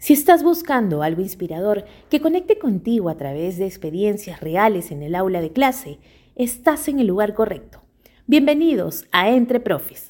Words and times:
Si 0.00 0.14
estás 0.14 0.42
buscando 0.42 1.02
algo 1.02 1.20
inspirador 1.20 1.84
que 2.08 2.22
conecte 2.22 2.58
contigo 2.58 3.10
a 3.10 3.18
través 3.18 3.58
de 3.58 3.66
experiencias 3.66 4.40
reales 4.40 4.92
en 4.92 5.02
el 5.02 5.14
aula 5.14 5.42
de 5.42 5.52
clase, 5.52 5.98
estás 6.36 6.88
en 6.88 7.00
el 7.00 7.06
lugar 7.06 7.34
correcto. 7.34 7.82
Bienvenidos 8.26 9.04
a 9.12 9.28
Entre 9.28 9.60
Profes. 9.60 10.06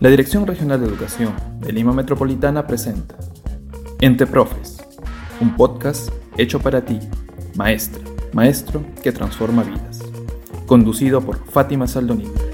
La 0.00 0.10
Dirección 0.10 0.46
Regional 0.46 0.82
de 0.82 0.86
Educación 0.86 1.32
de 1.60 1.72
Lima 1.72 1.94
Metropolitana 1.94 2.66
presenta 2.66 3.16
Entre 4.02 4.26
Profes, 4.26 4.76
un 5.40 5.56
podcast 5.56 6.10
hecho 6.36 6.60
para 6.60 6.84
ti, 6.84 6.98
maestra, 7.56 8.02
maestro 8.34 8.84
que 9.02 9.12
transforma 9.12 9.62
vidas. 9.62 10.00
Conducido 10.66 11.22
por 11.22 11.42
Fátima 11.46 11.86
Saldonino. 11.86 12.47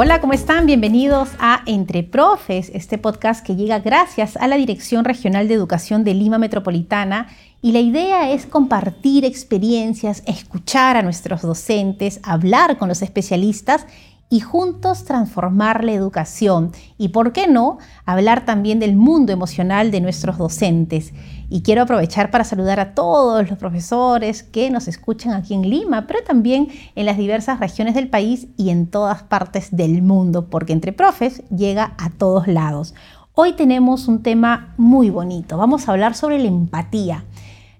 Hola, 0.00 0.20
¿cómo 0.20 0.32
están? 0.32 0.66
Bienvenidos 0.66 1.30
a 1.40 1.62
Entre 1.66 2.04
Profes, 2.04 2.70
este 2.72 2.98
podcast 2.98 3.44
que 3.44 3.56
llega 3.56 3.80
gracias 3.80 4.36
a 4.36 4.46
la 4.46 4.54
Dirección 4.54 5.04
Regional 5.04 5.48
de 5.48 5.54
Educación 5.54 6.04
de 6.04 6.14
Lima 6.14 6.38
Metropolitana 6.38 7.26
y 7.62 7.72
la 7.72 7.80
idea 7.80 8.30
es 8.30 8.46
compartir 8.46 9.24
experiencias, 9.24 10.22
escuchar 10.24 10.96
a 10.96 11.02
nuestros 11.02 11.42
docentes, 11.42 12.20
hablar 12.22 12.78
con 12.78 12.88
los 12.88 13.02
especialistas 13.02 13.86
y 14.30 14.38
juntos 14.38 15.04
transformar 15.04 15.82
la 15.82 15.94
educación. 15.94 16.70
Y 16.96 17.08
por 17.08 17.32
qué 17.32 17.48
no, 17.48 17.78
hablar 18.04 18.44
también 18.44 18.78
del 18.78 18.94
mundo 18.94 19.32
emocional 19.32 19.90
de 19.90 20.00
nuestros 20.00 20.38
docentes. 20.38 21.12
Y 21.50 21.62
quiero 21.62 21.82
aprovechar 21.82 22.30
para 22.30 22.44
saludar 22.44 22.78
a 22.78 22.94
todos 22.94 23.48
los 23.48 23.58
profesores 23.58 24.42
que 24.42 24.70
nos 24.70 24.86
escuchan 24.86 25.32
aquí 25.32 25.54
en 25.54 25.68
Lima, 25.68 26.06
pero 26.06 26.22
también 26.22 26.68
en 26.94 27.06
las 27.06 27.16
diversas 27.16 27.58
regiones 27.58 27.94
del 27.94 28.08
país 28.08 28.48
y 28.56 28.70
en 28.70 28.86
todas 28.86 29.22
partes 29.22 29.74
del 29.74 30.02
mundo, 30.02 30.50
porque 30.50 30.72
entre 30.72 30.92
profes 30.92 31.42
llega 31.48 31.94
a 31.98 32.10
todos 32.10 32.46
lados. 32.48 32.94
Hoy 33.34 33.54
tenemos 33.54 34.08
un 34.08 34.22
tema 34.22 34.74
muy 34.76 35.10
bonito. 35.10 35.56
Vamos 35.56 35.88
a 35.88 35.92
hablar 35.92 36.14
sobre 36.14 36.38
la 36.38 36.48
empatía. 36.48 37.24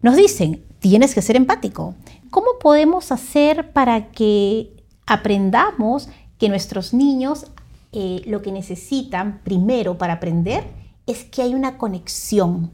Nos 0.00 0.16
dicen, 0.16 0.62
tienes 0.78 1.14
que 1.14 1.22
ser 1.22 1.36
empático. 1.36 1.94
¿Cómo 2.30 2.46
podemos 2.60 3.12
hacer 3.12 3.72
para 3.72 4.10
que 4.10 4.72
aprendamos 5.06 6.08
que 6.38 6.48
nuestros 6.48 6.94
niños 6.94 7.46
eh, 7.92 8.22
lo 8.26 8.42
que 8.42 8.52
necesitan 8.52 9.40
primero 9.44 9.96
para 9.96 10.14
aprender 10.14 10.64
es 11.06 11.24
que 11.24 11.40
hay 11.40 11.54
una 11.54 11.78
conexión. 11.78 12.70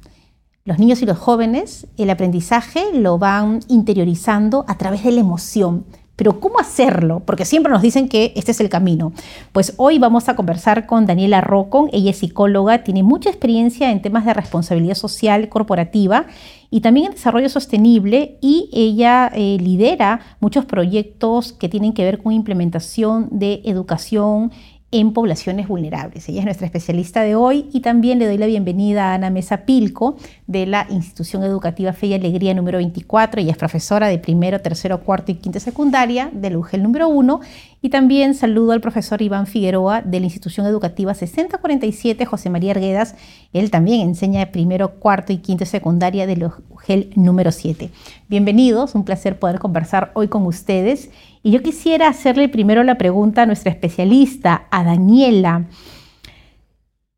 Los 0.66 0.78
niños 0.78 1.02
y 1.02 1.04
los 1.04 1.18
jóvenes 1.18 1.88
el 1.98 2.08
aprendizaje 2.08 2.84
lo 2.94 3.18
van 3.18 3.60
interiorizando 3.68 4.64
a 4.66 4.78
través 4.78 5.04
de 5.04 5.12
la 5.12 5.20
emoción. 5.20 5.84
Pero 6.16 6.40
¿cómo 6.40 6.58
hacerlo? 6.58 7.20
Porque 7.26 7.44
siempre 7.44 7.70
nos 7.70 7.82
dicen 7.82 8.08
que 8.08 8.32
este 8.34 8.52
es 8.52 8.60
el 8.60 8.70
camino. 8.70 9.12
Pues 9.52 9.74
hoy 9.76 9.98
vamos 9.98 10.30
a 10.30 10.36
conversar 10.36 10.86
con 10.86 11.04
Daniela 11.04 11.42
Rocon. 11.42 11.90
Ella 11.92 12.12
es 12.12 12.16
psicóloga, 12.16 12.82
tiene 12.82 13.02
mucha 13.02 13.28
experiencia 13.28 13.90
en 13.90 14.00
temas 14.00 14.24
de 14.24 14.32
responsabilidad 14.32 14.94
social 14.94 15.50
corporativa 15.50 16.24
y 16.70 16.80
también 16.80 17.08
en 17.08 17.12
desarrollo 17.12 17.50
sostenible 17.50 18.38
y 18.40 18.70
ella 18.72 19.30
eh, 19.34 19.58
lidera 19.60 20.20
muchos 20.40 20.64
proyectos 20.64 21.52
que 21.52 21.68
tienen 21.68 21.92
que 21.92 22.04
ver 22.04 22.22
con 22.22 22.32
implementación 22.32 23.28
de 23.30 23.60
educación 23.66 24.50
en 24.94 25.12
poblaciones 25.12 25.66
vulnerables. 25.66 26.28
Ella 26.28 26.38
es 26.38 26.44
nuestra 26.44 26.66
especialista 26.66 27.22
de 27.22 27.34
hoy 27.34 27.68
y 27.72 27.80
también 27.80 28.20
le 28.20 28.26
doy 28.26 28.38
la 28.38 28.46
bienvenida 28.46 29.10
a 29.10 29.14
Ana 29.14 29.28
Mesa 29.28 29.66
Pilco 29.66 30.16
de 30.46 30.66
la 30.66 30.86
Institución 30.88 31.42
Educativa 31.42 31.92
Fe 31.92 32.06
y 32.06 32.14
Alegría 32.14 32.54
número 32.54 32.78
24. 32.78 33.40
Ella 33.40 33.50
es 33.50 33.56
profesora 33.56 34.06
de 34.06 34.20
primero, 34.20 34.60
tercero, 34.60 35.00
cuarto 35.00 35.32
y 35.32 35.34
quinta 35.34 35.58
secundaria 35.58 36.30
del 36.32 36.58
UGEL 36.58 36.84
número 36.84 37.08
1 37.08 37.40
y 37.82 37.88
también 37.88 38.34
saludo 38.34 38.70
al 38.70 38.80
profesor 38.80 39.20
Iván 39.20 39.48
Figueroa 39.48 40.00
de 40.00 40.20
la 40.20 40.26
Institución 40.26 40.64
Educativa 40.64 41.12
6047 41.12 42.24
José 42.24 42.48
María 42.48 42.70
Arguedas. 42.70 43.16
Él 43.52 43.72
también 43.72 44.00
enseña 44.00 44.52
primero, 44.52 45.00
cuarto 45.00 45.32
y 45.32 45.38
quinto 45.38 45.66
secundaria 45.66 46.28
del 46.28 46.48
UGEL 46.70 47.10
número 47.16 47.50
7. 47.50 47.90
Bienvenidos, 48.28 48.94
un 48.94 49.04
placer 49.04 49.40
poder 49.40 49.58
conversar 49.58 50.12
hoy 50.14 50.28
con 50.28 50.46
ustedes 50.46 51.10
y 51.44 51.50
yo 51.50 51.62
quisiera 51.62 52.08
hacerle 52.08 52.48
primero 52.48 52.82
la 52.82 52.96
pregunta 52.96 53.42
a 53.42 53.46
nuestra 53.46 53.70
especialista, 53.70 54.66
a 54.70 54.82
Daniela. 54.82 55.66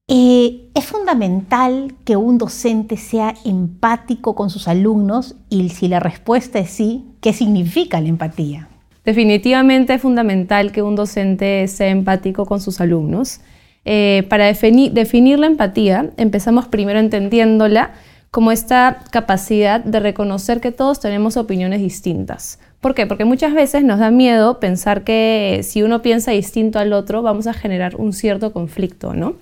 Eh, 0.08 0.68
¿Es 0.74 0.84
fundamental 0.84 1.94
que 2.04 2.16
un 2.16 2.36
docente 2.36 2.96
sea 2.96 3.34
empático 3.44 4.34
con 4.34 4.50
sus 4.50 4.66
alumnos? 4.66 5.36
Y 5.48 5.68
si 5.68 5.86
la 5.86 6.00
respuesta 6.00 6.58
es 6.58 6.70
sí, 6.70 7.04
¿qué 7.20 7.32
significa 7.32 8.00
la 8.00 8.08
empatía? 8.08 8.68
Definitivamente 9.04 9.94
es 9.94 10.02
fundamental 10.02 10.72
que 10.72 10.82
un 10.82 10.96
docente 10.96 11.68
sea 11.68 11.88
empático 11.88 12.46
con 12.46 12.60
sus 12.60 12.80
alumnos. 12.80 13.40
Eh, 13.84 14.26
para 14.28 14.46
definir 14.46 15.38
la 15.38 15.46
empatía, 15.46 16.10
empezamos 16.16 16.66
primero 16.66 16.98
entendiéndola 16.98 17.92
como 18.32 18.50
esta 18.50 19.04
capacidad 19.12 19.84
de 19.84 20.00
reconocer 20.00 20.60
que 20.60 20.72
todos 20.72 20.98
tenemos 20.98 21.36
opiniones 21.36 21.80
distintas. 21.80 22.58
¿Por 22.80 22.94
qué? 22.94 23.06
Porque 23.06 23.24
muchas 23.24 23.54
veces 23.54 23.84
nos 23.84 23.98
da 23.98 24.10
miedo 24.10 24.60
pensar 24.60 25.02
que 25.02 25.60
si 25.62 25.82
uno 25.82 26.02
piensa 26.02 26.30
distinto 26.30 26.78
al 26.78 26.92
otro 26.92 27.22
vamos 27.22 27.46
a 27.46 27.54
generar 27.54 27.96
un 27.96 28.12
cierto 28.12 28.52
conflicto, 28.52 29.14
¿no? 29.14 29.34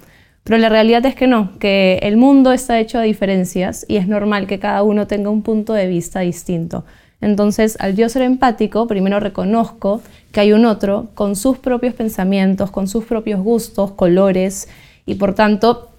Pero 0.44 0.58
la 0.58 0.68
realidad 0.68 1.04
es 1.06 1.14
que 1.14 1.26
no, 1.26 1.58
que 1.58 1.98
el 2.02 2.16
mundo 2.16 2.52
está 2.52 2.78
hecho 2.78 2.98
de 2.98 3.06
diferencias 3.06 3.86
y 3.88 3.96
es 3.96 4.06
normal 4.06 4.46
que 4.46 4.58
cada 4.58 4.82
uno 4.82 5.06
tenga 5.06 5.30
un 5.30 5.42
punto 5.42 5.72
de 5.72 5.86
vista 5.86 6.20
distinto. 6.20 6.84
Entonces, 7.22 7.78
al 7.80 7.96
yo 7.96 8.06
ser 8.10 8.20
empático, 8.20 8.86
primero 8.86 9.18
reconozco 9.20 10.02
que 10.30 10.40
hay 10.40 10.52
un 10.52 10.66
otro 10.66 11.08
con 11.14 11.36
sus 11.36 11.56
propios 11.56 11.94
pensamientos, 11.94 12.70
con 12.70 12.86
sus 12.86 13.04
propios 13.04 13.40
gustos, 13.40 13.92
colores, 13.92 14.68
y 15.06 15.14
por 15.14 15.34
tanto, 15.34 15.90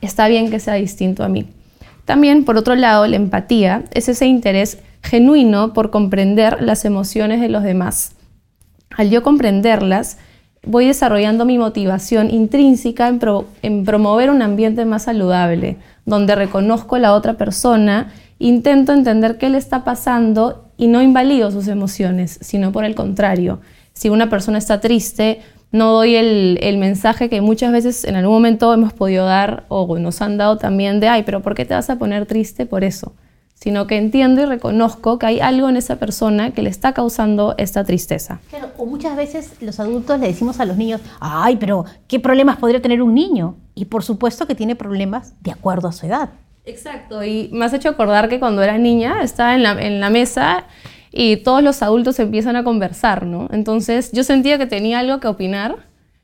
está 0.00 0.28
bien 0.28 0.50
que 0.50 0.60
sea 0.60 0.74
distinto 0.74 1.24
a 1.24 1.28
mí. 1.28 1.48
También, 2.10 2.44
por 2.44 2.56
otro 2.56 2.74
lado, 2.74 3.06
la 3.06 3.14
empatía 3.14 3.84
es 3.92 4.08
ese 4.08 4.26
interés 4.26 4.78
genuino 5.00 5.72
por 5.72 5.90
comprender 5.90 6.60
las 6.60 6.84
emociones 6.84 7.40
de 7.40 7.48
los 7.48 7.62
demás. 7.62 8.16
Al 8.90 9.10
yo 9.10 9.22
comprenderlas, 9.22 10.18
voy 10.66 10.86
desarrollando 10.86 11.44
mi 11.44 11.56
motivación 11.56 12.28
intrínseca 12.28 13.16
en, 13.62 13.84
promover 13.84 14.30
un 14.30 14.42
ambiente 14.42 14.84
más 14.84 15.04
saludable, 15.04 15.76
donde 16.04 16.34
reconozco 16.34 16.96
a 16.96 16.98
la 16.98 17.14
otra 17.14 17.34
persona, 17.34 18.12
intento 18.40 18.92
entender 18.92 19.38
qué 19.38 19.48
le 19.48 19.58
está 19.58 19.84
pasando 19.84 20.72
y 20.76 20.88
no 20.88 21.02
invalido 21.02 21.52
sus 21.52 21.68
emociones, 21.68 22.40
sino 22.42 22.72
por 22.72 22.84
el 22.84 22.96
contrario. 22.96 23.60
Si 23.92 24.08
una 24.08 24.28
persona 24.28 24.58
está 24.58 24.80
triste, 24.80 25.42
no 25.72 25.92
doy 25.92 26.16
el, 26.16 26.58
el, 26.62 26.78
mensaje 26.78 27.28
que 27.28 27.40
muchas 27.40 27.72
veces 27.72 28.04
en 28.04 28.16
algún 28.16 28.34
momento 28.34 28.72
hemos 28.74 28.92
podido 28.92 29.24
dar 29.24 29.64
o 29.68 29.98
nos 29.98 30.20
han 30.20 30.36
dado 30.36 30.58
también 30.58 31.00
de, 31.00 31.08
ay, 31.08 31.22
pero 31.22 31.42
¿por 31.42 31.54
qué 31.54 31.64
te 31.64 31.74
vas 31.74 31.90
a 31.90 31.98
poner 31.98 32.26
triste 32.26 32.66
por 32.66 32.84
eso? 32.84 33.14
sino 33.60 33.86
que 33.86 33.98
entiendo 33.98 34.40
y 34.40 34.46
reconozco 34.46 35.18
que 35.18 35.26
hay 35.26 35.40
algo 35.40 35.68
en 35.68 35.76
esa 35.76 35.96
persona 35.96 36.52
que 36.52 36.62
le 36.62 36.70
está 36.70 36.94
causando 36.94 37.54
esta 37.58 37.84
tristeza. 37.84 38.40
Claro, 38.48 38.70
o 38.78 38.86
muchas 38.86 39.16
veces 39.16 39.52
los 39.60 39.78
adultos 39.78 40.18
le 40.18 40.28
decimos 40.28 40.60
a 40.60 40.64
los 40.64 40.78
niños, 40.78 41.02
ay, 41.20 41.56
pero 41.56 41.84
¿qué 42.08 42.18
problemas 42.18 42.56
podría 42.56 42.80
tener 42.80 43.02
un 43.02 43.14
niño? 43.14 43.56
Y 43.74 43.84
por 43.84 44.02
supuesto 44.02 44.46
que 44.46 44.54
tiene 44.54 44.76
problemas 44.76 45.34
de 45.42 45.50
acuerdo 45.50 45.88
a 45.88 45.92
su 45.92 46.06
edad. 46.06 46.30
Exacto, 46.64 47.22
y 47.22 47.50
me 47.52 47.66
has 47.66 47.74
hecho 47.74 47.90
acordar 47.90 48.30
que 48.30 48.38
cuando 48.38 48.62
era 48.62 48.78
niña 48.78 49.22
estaba 49.22 49.54
en 49.54 49.62
la, 49.62 49.72
en 49.72 50.00
la 50.00 50.08
mesa 50.08 50.64
y 51.12 51.38
todos 51.38 51.62
los 51.62 51.82
adultos 51.82 52.18
empiezan 52.18 52.56
a 52.56 52.64
conversar, 52.64 53.26
¿no? 53.26 53.48
Entonces 53.52 54.12
yo 54.12 54.24
sentía 54.24 54.58
que 54.58 54.66
tenía 54.66 55.00
algo 55.00 55.20
que 55.20 55.28
opinar 55.28 55.76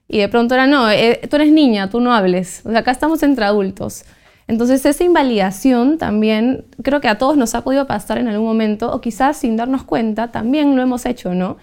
y 0.08 0.18
de 0.18 0.28
pronto 0.28 0.54
era, 0.54 0.66
no, 0.66 0.90
eh, 0.90 1.20
tú 1.28 1.36
eres 1.36 1.50
niña, 1.50 1.90
tú 1.90 2.00
no 2.00 2.14
hables, 2.14 2.62
o 2.64 2.70
sea, 2.70 2.80
acá 2.80 2.90
estamos 2.92 3.22
entre 3.22 3.44
adultos. 3.44 4.04
Entonces 4.48 4.86
esa 4.86 5.02
invalidación 5.02 5.98
también 5.98 6.66
creo 6.82 7.00
que 7.00 7.08
a 7.08 7.18
todos 7.18 7.36
nos 7.36 7.54
ha 7.56 7.64
podido 7.64 7.86
pasar 7.88 8.18
en 8.18 8.28
algún 8.28 8.46
momento 8.46 8.92
o 8.92 9.00
quizás 9.00 9.38
sin 9.38 9.56
darnos 9.56 9.82
cuenta 9.82 10.30
también 10.30 10.76
lo 10.76 10.82
hemos 10.82 11.04
hecho, 11.04 11.34
¿no? 11.34 11.56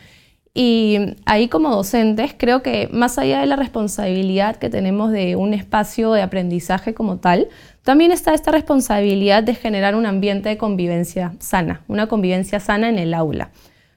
Y 0.56 1.16
ahí 1.26 1.48
como 1.48 1.76
docentes 1.76 2.36
creo 2.38 2.62
que 2.62 2.88
más 2.92 3.18
allá 3.18 3.40
de 3.40 3.48
la 3.48 3.56
responsabilidad 3.56 4.58
que 4.58 4.70
tenemos 4.70 5.12
de 5.12 5.36
un 5.36 5.54
espacio 5.54 6.12
de 6.12 6.22
aprendizaje 6.22 6.94
como 6.94 7.18
tal, 7.18 7.48
también 7.82 8.12
está 8.12 8.34
esta 8.34 8.52
responsabilidad 8.52 9.42
de 9.42 9.56
generar 9.56 9.96
un 9.96 10.06
ambiente 10.06 10.50
de 10.50 10.58
convivencia 10.58 11.34
sana, 11.40 11.82
una 11.88 12.08
convivencia 12.08 12.60
sana 12.60 12.90
en 12.90 13.00
el 13.00 13.16
aula. 13.16 13.50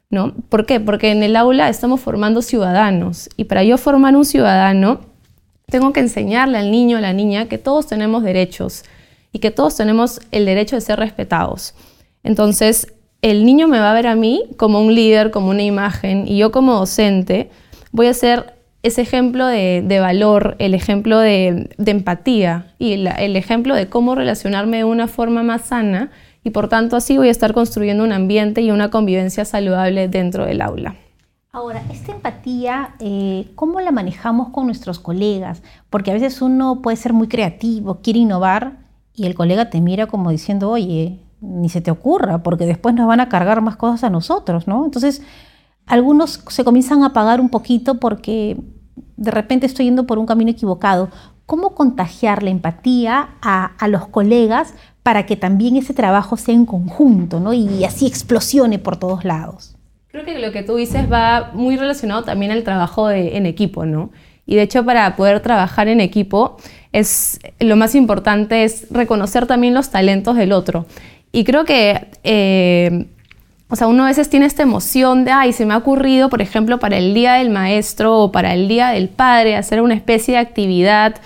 ¿no? 0.08 0.35
¿Por 0.49 0.67
qué? 0.67 0.81
Porque 0.81 1.11
en 1.11 1.23
el 1.23 1.37
aula 1.37 1.69
estamos 1.69 2.00
formando 2.00 2.41
ciudadanos 2.41 3.29
y 3.37 3.44
para 3.44 3.62
yo 3.64 3.76
formar 3.76 4.17
un 4.17 4.25
ciudadano 4.25 5.00
tengo 5.67 5.93
que 5.93 6.00
enseñarle 6.00 6.59
al 6.59 6.70
niño 6.70 6.97
a 6.97 7.00
la 7.00 7.12
niña 7.12 7.49
que 7.49 7.59
todos 7.59 7.87
tenemos 7.87 8.23
derechos 8.23 8.85
y 9.32 9.41
que 9.41 9.50
todos 9.50 9.76
tenemos 9.76 10.20
el 10.31 10.47
derecho 10.47 10.76
de 10.76 10.81
ser 10.81 10.99
respetados. 10.99 11.75
Entonces, 12.23 12.93
el 13.31 13.44
niño 13.44 13.67
me 13.67 13.81
va 13.81 13.90
a 13.90 13.94
ver 13.94 14.06
a 14.06 14.14
mí 14.14 14.44
como 14.56 14.81
un 14.81 14.94
líder, 14.94 15.32
como 15.32 15.50
una 15.50 15.64
imagen, 15.64 16.28
y 16.28 16.38
yo 16.38 16.52
como 16.52 16.75
docente 16.75 17.50
voy 17.90 18.06
a 18.06 18.14
ser 18.14 18.55
ese 18.84 19.02
ejemplo 19.02 19.46
de, 19.46 19.99
valor, 20.00 20.55
el 20.61 20.75
ejemplo 20.75 21.19
de, 21.19 21.69
empatía 21.84 22.73
y 22.78 22.93
el 22.93 23.34
ejemplo 23.34 23.75
de 23.75 23.88
cómo 23.88 24.14
relacionarme 24.14 24.76
de 24.76 24.84
una 24.84 25.08
forma 25.08 25.43
más 25.43 25.62
sana 25.62 26.12
y 26.44 26.50
por 26.50 26.69
tanto 26.69 26.94
así 26.94 27.17
voy 27.17 27.26
a 27.26 27.32
estar 27.32 27.52
construyendo 27.52 28.05
un 28.05 28.12
ambiente 28.12 28.61
y 28.61 28.70
una 28.70 28.90
convivencia 28.90 29.44
saludable 29.44 30.06
dentro 30.06 30.46
del 30.46 30.61
aula. 30.61 30.94
Ahora, 31.50 31.82
esta 31.90 32.12
empatía, 32.12 32.94
eh, 33.00 33.49
¿cómo 33.56 33.81
la 33.81 33.90
manejamos 33.90 34.50
con 34.50 34.67
nuestros 34.67 35.00
colegas? 35.00 35.64
Porque 35.90 36.12
a 36.12 36.14
veces 36.14 36.43
uno 36.43 36.81
puede 36.81 36.96
ser 36.96 37.12
muy 37.12 37.26
creativo, 37.26 38.02
quiere 38.02 38.20
innovar 38.20 38.76
y 39.17 39.26
el 39.26 39.34
colega 39.34 39.69
te 39.69 39.81
mira 39.81 40.06
como 40.06 40.31
diciendo, 40.31 40.70
oye, 40.70 41.19
ni 41.41 41.69
se 41.69 41.81
te 41.81 41.91
ocurra, 41.91 42.43
porque 42.43 42.67
después 42.67 42.94
nos 42.94 43.06
van 43.06 43.21
a 43.21 43.29
cargar 43.29 43.61
más 43.61 43.77
cosas 43.77 44.05
a 44.05 44.11
nosotros, 44.11 44.67
¿no? 44.67 44.85
Entonces, 44.85 45.23
algunos 45.87 46.43
se 46.49 46.65
comienzan 46.65 47.03
a 47.03 47.06
apagar 47.06 47.41
un 47.41 47.49
poquito 47.49 48.00
porque 48.00 48.56
de 49.17 49.31
repente 49.31 49.67
estoy 49.67 49.87
yendo 49.87 50.06
por 50.06 50.19
un 50.19 50.27
camino 50.27 50.50
equivocado. 50.50 51.11
¿Cómo 51.47 51.75
contagiar 51.75 52.43
la 52.43 52.50
empatía 52.50 53.31
a, 53.41 53.67
a 53.79 53.88
los 53.88 54.09
colegas 54.09 54.75
para 55.03 55.27
que 55.27 55.37
también 55.37 55.77
ese 55.77 55.94
trabajo 55.94 56.37
sea 56.37 56.55
en 56.55 56.67
conjunto, 56.67 57.38
¿no? 57.38 57.53
Y 57.53 57.85
así 57.85 58.06
explosione 58.06 58.79
por 58.79 58.97
todos 58.97 59.25
lados. 59.25 59.77
Creo 60.09 60.25
que 60.25 60.38
lo 60.38 60.50
que 60.50 60.62
tú 60.62 60.77
dices 60.77 61.11
va 61.11 61.50
muy 61.53 61.77
relacionado 61.77 62.25
también 62.25 62.50
al 62.50 62.65
trabajo 62.65 63.11
en 63.11 63.47
equipo, 63.47 63.85
¿no? 63.85 64.11
Y 64.47 64.55
de 64.55 64.62
hecho 64.62 64.85
para 64.85 65.15
poder 65.17 65.41
trabajar 65.41 65.88
en 65.88 66.00
equipo 66.00 66.56
es 66.93 67.41
lo 67.59 67.77
más 67.77 67.94
importante 67.94 68.65
es 68.65 68.87
reconocer 68.91 69.47
también 69.47 69.75
los 69.75 69.91
talentos 69.91 70.37
del 70.37 70.53
otro. 70.53 70.87
Y 71.37 71.44
creo 71.44 71.67
que, 71.67 72.06
eh, 72.25 73.09
o 73.69 73.77
sea, 73.77 73.88
uno 73.88 74.05
a 74.05 74.06
veces 74.06 74.31
tiene 74.31 74.47
esta 74.47 74.62
emoción 74.62 75.27
de, 75.27 75.33
ay, 75.33 75.53
se 75.53 75.67
me 75.67 75.75
ha 75.75 75.77
ocurrido, 75.77 76.31
por 76.31 76.41
ejemplo, 76.41 76.79
para 76.79 76.97
el 76.97 77.12
Día 77.12 77.35
del 77.35 77.50
Maestro 77.50 78.21
o 78.21 78.33
para 78.33 78.55
el 78.55 78.69
Día 78.69 78.88
del 78.88 79.11
Padre, 79.11 79.55
hacer 79.55 79.83
una 79.83 79.93
especie 79.93 80.33
de 80.33 80.41
actividad 80.41 81.17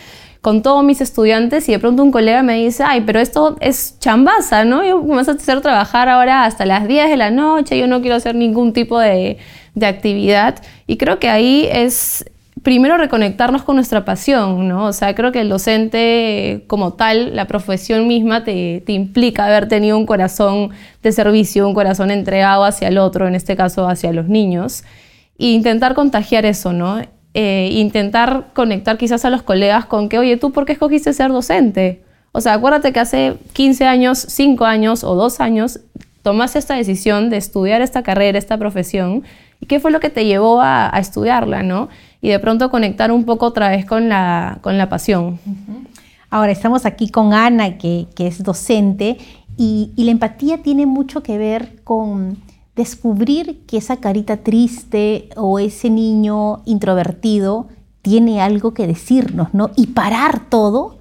con 0.41 0.63
todos 0.63 0.83
mis 0.83 1.01
estudiantes 1.01 1.69
y 1.69 1.73
de 1.73 1.79
pronto 1.79 2.03
un 2.03 2.11
colega 2.11 2.43
me 2.43 2.57
dice, 2.57 2.83
ay, 2.85 3.03
pero 3.03 3.21
esto 3.21 3.57
es 3.61 4.01
chambaza, 4.01 4.65
¿no? 4.65 4.85
Yo 4.85 5.01
me 5.01 5.15
vas 5.15 5.29
a 5.29 5.33
hacer 5.33 5.61
trabajar 5.61 6.09
ahora 6.09 6.45
hasta 6.45 6.67
las 6.67 6.89
10 6.89 7.09
de 7.09 7.17
la 7.17 7.31
noche, 7.31 7.79
yo 7.79 7.87
no 7.87 8.01
quiero 8.01 8.17
hacer 8.17 8.35
ningún 8.35 8.73
tipo 8.73 8.99
de, 8.99 9.39
de 9.77 9.87
actividad. 9.87 10.61
Y 10.89 10.97
creo 10.97 11.21
que 11.21 11.29
ahí 11.29 11.69
es 11.71 12.25
primero 12.63 12.97
reconectarnos 12.97 13.63
con 13.63 13.77
nuestra 13.77 14.05
pasión, 14.05 14.69
¿no? 14.69 14.87
O 14.87 14.93
sea, 14.93 15.15
creo 15.15 15.33
que 15.33 15.41
el 15.41 15.49
docente 15.49 16.65
como 16.67 16.93
tal, 16.93 17.35
la 17.35 17.47
profesión 17.47 18.07
misma 18.07 18.45
te, 18.45 18.83
te, 18.85 18.93
implica 18.93 19.47
haber 19.47 19.69
tenido 19.69 19.97
un 19.97 20.07
corazón 20.07 20.71
de 21.03 21.13
servicio, 21.13 21.67
un 21.67 21.75
corazón 21.75 22.11
entregado 22.11 22.65
hacia 22.65 22.89
el 22.89 22.99
otro, 22.99 23.27
en 23.27 23.35
este 23.35 23.57
caso 23.57 23.89
hacia 23.89 24.13
los 24.13 24.29
niños, 24.29 24.85
e 25.39 25.47
intentar 25.47 25.95
contagiar 25.95 26.45
eso, 26.45 26.73
¿no? 26.73 27.01
Eh, 27.33 27.71
intentar 27.73 28.49
conectar 28.55 28.99
quizás 28.99 29.25
a 29.25 29.31
los 29.31 29.43
colegas 29.43 29.87
con 29.87 30.09
que, 30.09 30.19
oye, 30.19 30.37
¿tú 30.37 30.51
por 30.51 30.67
qué 30.67 30.73
escogiste 30.73 31.13
ser 31.13 31.31
docente? 31.31 32.03
O 32.33 32.41
sea, 32.41 32.55
acuérdate 32.55 32.93
que 32.93 32.99
hace 32.99 33.37
15 33.53 33.87
años, 33.87 34.19
5 34.19 34.65
años 34.65 35.05
o 35.05 35.15
2 35.15 35.41
años 35.41 35.81
tomaste 36.23 36.59
esta 36.59 36.75
decisión 36.75 37.31
de 37.31 37.37
estudiar 37.37 37.83
esta 37.83 38.03
carrera, 38.03 38.37
esta 38.37 38.59
profesión, 38.59 39.23
y 39.61 39.67
qué 39.67 39.79
fue 39.79 39.93
lo 39.93 40.01
que 40.01 40.11
te 40.11 40.25
llevó 40.25 40.61
a, 40.61 40.91
estudiarla, 40.99 41.63
¿no? 41.63 41.89
Y 42.21 42.29
de 42.29 42.39
pronto 42.39 42.71
conectar 42.71 43.13
un 43.13 43.25
poco 43.25 43.47
otra 43.47 43.69
vez 43.71 43.87
con 43.87 44.09
la, 44.09 44.59
con 44.61 44.77
la 44.79 44.89
pasión. 44.89 45.39
Ahora 46.29 46.53
estamos 46.53 46.87
aquí 46.87 47.09
con 47.09 47.33
Ana, 47.33 47.79
que, 47.79 48.07
que 48.15 48.27
es 48.27 48.43
docente, 48.43 49.19
y, 49.57 49.93
y 49.97 50.05
la 50.05 50.13
empatía 50.13 50.63
tiene 50.63 50.87
mucho 50.87 51.23
que 51.23 51.39
ver 51.39 51.83
con 51.83 52.39
descubrir 52.77 53.67
que 53.67 53.77
esa 53.77 53.97
carita 53.97 54.39
triste 54.39 55.29
o 55.37 55.59
ese 55.59 55.91
niño 55.91 56.63
introvertido 56.65 57.69
tiene 58.03 58.41
algo 58.41 58.73
que 58.75 58.87
decirnos, 58.87 59.53
¿no? 59.53 59.71
Y 59.77 59.89
parar 59.89 60.49
todo 60.49 60.99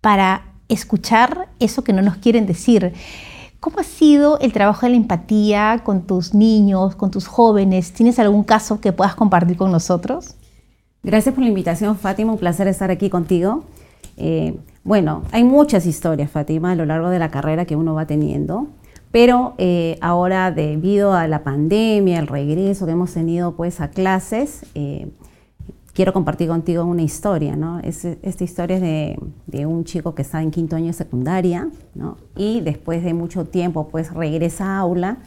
para 0.00 0.52
escuchar 0.68 1.48
eso 1.58 1.84
que 1.84 1.92
no 1.92 2.02
nos 2.02 2.16
quieren 2.16 2.46
decir. 2.46 2.92
¿Cómo 3.60 3.78
ha 3.78 3.84
sido 3.84 4.38
el 4.40 4.52
trabajo 4.52 4.86
de 4.86 4.90
la 4.90 4.96
empatía 4.96 5.82
con 5.84 6.02
tus 6.02 6.34
niños, 6.34 6.96
con 6.96 7.10
tus 7.10 7.28
jóvenes? 7.28 7.92
¿Tienes 7.92 8.18
algún 8.18 8.42
caso 8.42 8.80
que 8.80 8.92
puedas 8.92 9.14
compartir 9.14 9.56
con 9.56 9.70
nosotros? 9.70 10.34
Gracias 11.04 11.34
por 11.34 11.42
la 11.42 11.48
invitación, 11.48 11.96
Fátima. 11.96 12.32
Un 12.32 12.38
placer 12.38 12.68
estar 12.68 12.90
aquí 12.92 13.10
contigo. 13.10 13.64
Eh, 14.16 14.56
bueno, 14.84 15.22
hay 15.32 15.42
muchas 15.42 15.84
historias, 15.84 16.30
Fátima, 16.30 16.72
a 16.72 16.74
lo 16.76 16.86
largo 16.86 17.10
de 17.10 17.18
la 17.18 17.30
carrera 17.30 17.64
que 17.64 17.74
uno 17.74 17.94
va 17.94 18.06
teniendo. 18.06 18.68
Pero 19.10 19.54
eh, 19.58 19.98
ahora 20.00 20.52
debido 20.52 21.12
a 21.12 21.26
la 21.26 21.42
pandemia, 21.42 22.20
el 22.20 22.28
regreso 22.28 22.86
que 22.86 22.92
hemos 22.92 23.12
tenido 23.12 23.56
pues 23.56 23.80
a 23.80 23.90
clases, 23.90 24.64
eh, 24.76 25.08
quiero 25.92 26.12
compartir 26.12 26.48
contigo 26.48 26.84
una 26.84 27.02
historia, 27.02 27.54
¿no? 27.54 27.80
esta 27.80 28.44
historia 28.44 28.76
es 28.76 29.18
de, 29.46 29.66
un 29.66 29.84
chico 29.84 30.14
que 30.14 30.22
está 30.22 30.40
en 30.40 30.50
quinto 30.50 30.76
año 30.76 30.86
de 30.86 30.92
secundaria, 30.94 31.68
¿no? 31.94 32.16
Y 32.36 32.60
después 32.62 33.04
de 33.04 33.12
mucho 33.12 33.44
tiempo 33.44 33.88
pues 33.88 34.14
regresa 34.14 34.64
a 34.64 34.78
aula. 34.78 35.18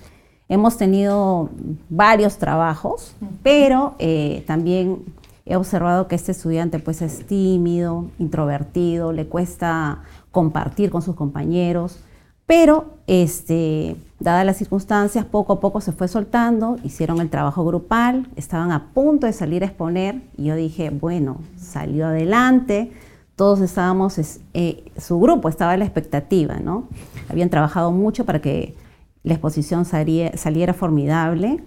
Hemos 0.50 0.78
tenido 0.78 1.50
varios 1.90 2.38
trabajos, 2.38 3.16
pero 3.44 3.94
eh, 4.00 4.44
también 4.48 5.04
he 5.46 5.56
observado 5.56 6.08
que 6.08 6.16
este 6.16 6.32
estudiante 6.32 6.80
pues 6.80 7.02
es 7.02 7.26
tímido, 7.26 8.10
introvertido, 8.18 9.12
le 9.12 9.28
cuesta 9.28 10.02
compartir 10.32 10.90
con 10.90 11.02
sus 11.02 11.16
compañeros. 11.16 12.00
Pero, 12.48 12.98
este, 13.08 13.96
dadas 14.20 14.46
las 14.46 14.58
circunstancias, 14.58 15.26
poco 15.26 15.54
a 15.54 15.60
poco 15.60 15.82
se 15.82 15.92
fue 15.92 16.08
soltando, 16.08 16.78
hicieron 16.84 17.20
el 17.20 17.30
trabajo 17.30 17.66
grupal, 17.66 18.28
estaban 18.36 18.72
a 18.72 18.92
punto 18.94 19.26
de 19.26 19.34
salir 19.34 19.64
a 19.64 19.68
exponer 19.68 20.22
y 20.38 20.46
yo 20.46 20.56
dije, 20.56 20.92
bueno, 20.92 21.38
salió 21.58 22.08
adelante, 22.08 22.92
todos 23.36 23.62
estábamos, 23.62 24.20
eh, 24.54 24.92
su 24.98 25.20
grupo 25.20 25.50
estaba 25.50 25.74
en 25.74 25.80
la 25.80 25.86
expectativa, 25.86 26.56
¿no? 26.58 26.88
Habían 27.30 27.50
trabajado 27.50 27.92
mucho 27.92 28.26
para 28.26 28.42
que 28.42 28.76
la 29.24 29.34
exposición 29.34 29.86
saliera 29.86 30.74
formidable 30.74 31.64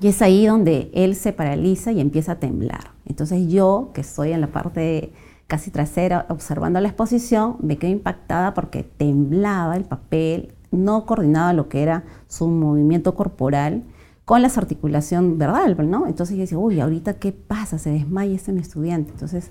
y 0.00 0.08
es 0.08 0.20
ahí 0.20 0.46
donde 0.46 0.90
él 0.94 1.14
se 1.14 1.32
paraliza 1.32 1.92
y 1.92 2.00
empieza 2.00 2.32
a 2.32 2.36
temblar. 2.40 2.91
Entonces 3.06 3.48
yo, 3.48 3.90
que 3.94 4.00
estoy 4.02 4.32
en 4.32 4.40
la 4.40 4.48
parte 4.48 5.12
casi 5.46 5.70
trasera, 5.70 6.26
observando 6.30 6.80
la 6.80 6.88
exposición, 6.88 7.56
me 7.60 7.76
quedé 7.76 7.90
impactada 7.90 8.54
porque 8.54 8.84
temblaba 8.84 9.76
el 9.76 9.84
papel, 9.84 10.54
no 10.70 11.04
coordinaba 11.04 11.52
lo 11.52 11.68
que 11.68 11.82
era 11.82 12.04
su 12.26 12.48
movimiento 12.48 13.14
corporal 13.14 13.82
con 14.24 14.40
la 14.40 14.48
articulación 14.48 15.36
verbal, 15.36 15.76
¿no? 15.90 16.06
Entonces 16.06 16.36
yo 16.36 16.40
decía, 16.40 16.58
uy, 16.58 16.80
ahorita 16.80 17.14
qué 17.14 17.32
pasa, 17.32 17.78
se 17.78 17.90
desmaya 17.90 18.34
este 18.34 18.52
mi 18.52 18.60
estudiante. 18.60 19.10
Entonces 19.10 19.50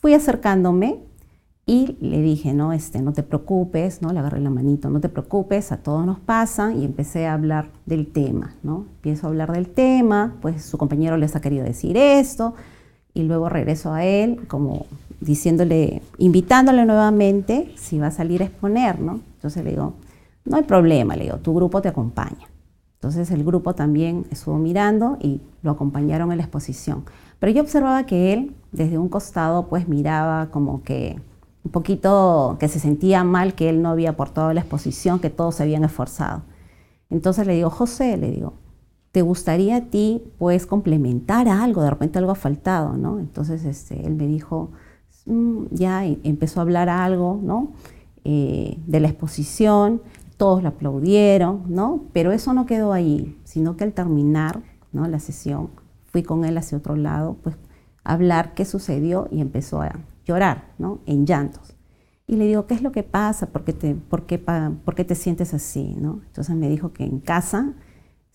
fui 0.00 0.14
acercándome 0.14 1.00
y 1.66 1.98
le 2.00 2.22
dije, 2.22 2.54
no, 2.54 2.72
este, 2.72 3.02
no 3.02 3.12
te 3.12 3.22
preocupes, 3.22 4.00
¿no? 4.00 4.12
Le 4.12 4.20
agarré 4.20 4.40
la 4.40 4.48
manito, 4.48 4.90
no 4.90 5.00
te 5.00 5.08
preocupes, 5.08 5.70
a 5.70 5.76
todos 5.76 6.06
nos 6.06 6.18
pasa 6.18 6.72
y 6.72 6.84
empecé 6.84 7.26
a 7.26 7.34
hablar 7.34 7.70
del 7.84 8.06
tema, 8.06 8.54
¿no? 8.62 8.86
Empiezo 8.96 9.26
a 9.26 9.30
hablar 9.30 9.52
del 9.52 9.68
tema, 9.68 10.38
pues 10.40 10.64
su 10.64 10.78
compañero 10.78 11.16
les 11.18 11.36
ha 11.36 11.40
querido 11.40 11.64
decir 11.64 11.96
esto 11.96 12.54
y 13.14 13.22
luego 13.22 13.48
regreso 13.48 13.92
a 13.92 14.04
él 14.04 14.46
como 14.48 14.86
diciéndole, 15.20 16.02
invitándole 16.18 16.84
nuevamente 16.84 17.72
si 17.76 17.98
va 17.98 18.08
a 18.08 18.10
salir 18.10 18.42
a 18.42 18.46
exponer, 18.46 19.00
¿no? 19.00 19.20
Entonces 19.34 19.64
le 19.64 19.70
digo, 19.70 19.94
no 20.44 20.56
hay 20.56 20.62
problema, 20.64 21.16
le 21.16 21.24
digo, 21.24 21.38
tu 21.38 21.54
grupo 21.54 21.80
te 21.80 21.88
acompaña. 21.88 22.48
Entonces 22.94 23.30
el 23.30 23.44
grupo 23.44 23.74
también 23.74 24.26
estuvo 24.30 24.58
mirando 24.58 25.18
y 25.20 25.40
lo 25.62 25.72
acompañaron 25.72 26.30
en 26.30 26.38
la 26.38 26.44
exposición. 26.44 27.04
Pero 27.38 27.52
yo 27.52 27.62
observaba 27.62 28.06
que 28.06 28.32
él 28.32 28.54
desde 28.70 28.98
un 28.98 29.08
costado 29.08 29.66
pues 29.66 29.88
miraba 29.88 30.50
como 30.50 30.82
que 30.82 31.20
un 31.64 31.70
poquito 31.70 32.56
que 32.58 32.68
se 32.68 32.80
sentía 32.80 33.24
mal 33.24 33.54
que 33.54 33.68
él 33.68 33.82
no 33.82 33.90
había 33.90 34.10
aportado 34.10 34.52
la 34.52 34.60
exposición, 34.60 35.20
que 35.20 35.30
todos 35.30 35.56
se 35.56 35.62
habían 35.62 35.84
esforzado. 35.84 36.42
Entonces 37.10 37.46
le 37.46 37.54
digo, 37.54 37.70
José, 37.70 38.16
le 38.16 38.30
digo, 38.30 38.54
¿te 39.12 39.22
gustaría 39.22 39.76
a 39.76 39.80
ti 39.82 40.22
pues 40.38 40.66
complementar 40.66 41.48
algo? 41.48 41.82
De 41.82 41.90
repente 41.90 42.18
algo 42.18 42.32
ha 42.32 42.36
faltado, 42.36 42.96
¿no? 42.96 43.18
Entonces 43.18 43.64
este, 43.64 44.06
él 44.06 44.14
me 44.14 44.26
dijo, 44.26 44.70
Mm, 45.26 45.66
ya 45.70 46.04
empezó 46.04 46.60
a 46.60 46.62
hablar 46.62 46.88
algo, 46.88 47.38
¿no? 47.42 47.72
Eh, 48.24 48.78
de 48.86 49.00
la 49.00 49.08
exposición, 49.08 50.02
todos 50.36 50.62
la 50.62 50.70
aplaudieron, 50.70 51.64
¿no? 51.68 52.04
Pero 52.12 52.32
eso 52.32 52.52
no 52.52 52.66
quedó 52.66 52.92
ahí, 52.92 53.38
sino 53.44 53.76
que 53.76 53.84
al 53.84 53.92
terminar 53.92 54.62
¿no? 54.92 55.06
la 55.06 55.20
sesión, 55.20 55.70
fui 56.06 56.22
con 56.22 56.44
él 56.44 56.58
hacia 56.58 56.78
otro 56.78 56.96
lado, 56.96 57.36
pues 57.42 57.56
a 58.04 58.14
hablar 58.14 58.54
qué 58.54 58.64
sucedió 58.64 59.28
y 59.30 59.40
empezó 59.40 59.80
a 59.80 59.92
llorar, 60.24 60.72
¿no? 60.78 60.98
En 61.06 61.24
llantos. 61.24 61.76
Y 62.26 62.36
le 62.36 62.46
digo, 62.46 62.66
¿qué 62.66 62.74
es 62.74 62.82
lo 62.82 62.92
que 62.92 63.02
pasa? 63.02 63.46
¿Por 63.46 63.64
qué 63.64 63.72
te, 63.72 63.94
por 63.94 64.26
qué, 64.26 64.38
por 64.38 64.94
qué 64.94 65.04
te 65.04 65.14
sientes 65.14 65.54
así? 65.54 65.94
¿no? 65.98 66.20
Entonces 66.26 66.56
me 66.56 66.68
dijo 66.68 66.92
que 66.92 67.04
en 67.04 67.20
casa 67.20 67.74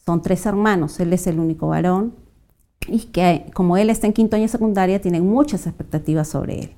son 0.07 0.21
tres 0.21 0.45
hermanos, 0.45 1.01
él 1.01 1.11
es 1.11 1.27
el 1.27 1.37
único 1.37 1.67
varón, 1.67 2.13
y 2.87 3.07
que 3.07 3.45
como 3.53 3.75
él 3.75 3.89
está 3.89 4.07
en 4.07 4.13
quinto 4.13 4.37
año 4.37 4.47
secundaria, 4.47 5.01
tienen 5.01 5.27
muchas 5.27 5.67
expectativas 5.67 6.29
sobre 6.29 6.59
él. 6.59 6.75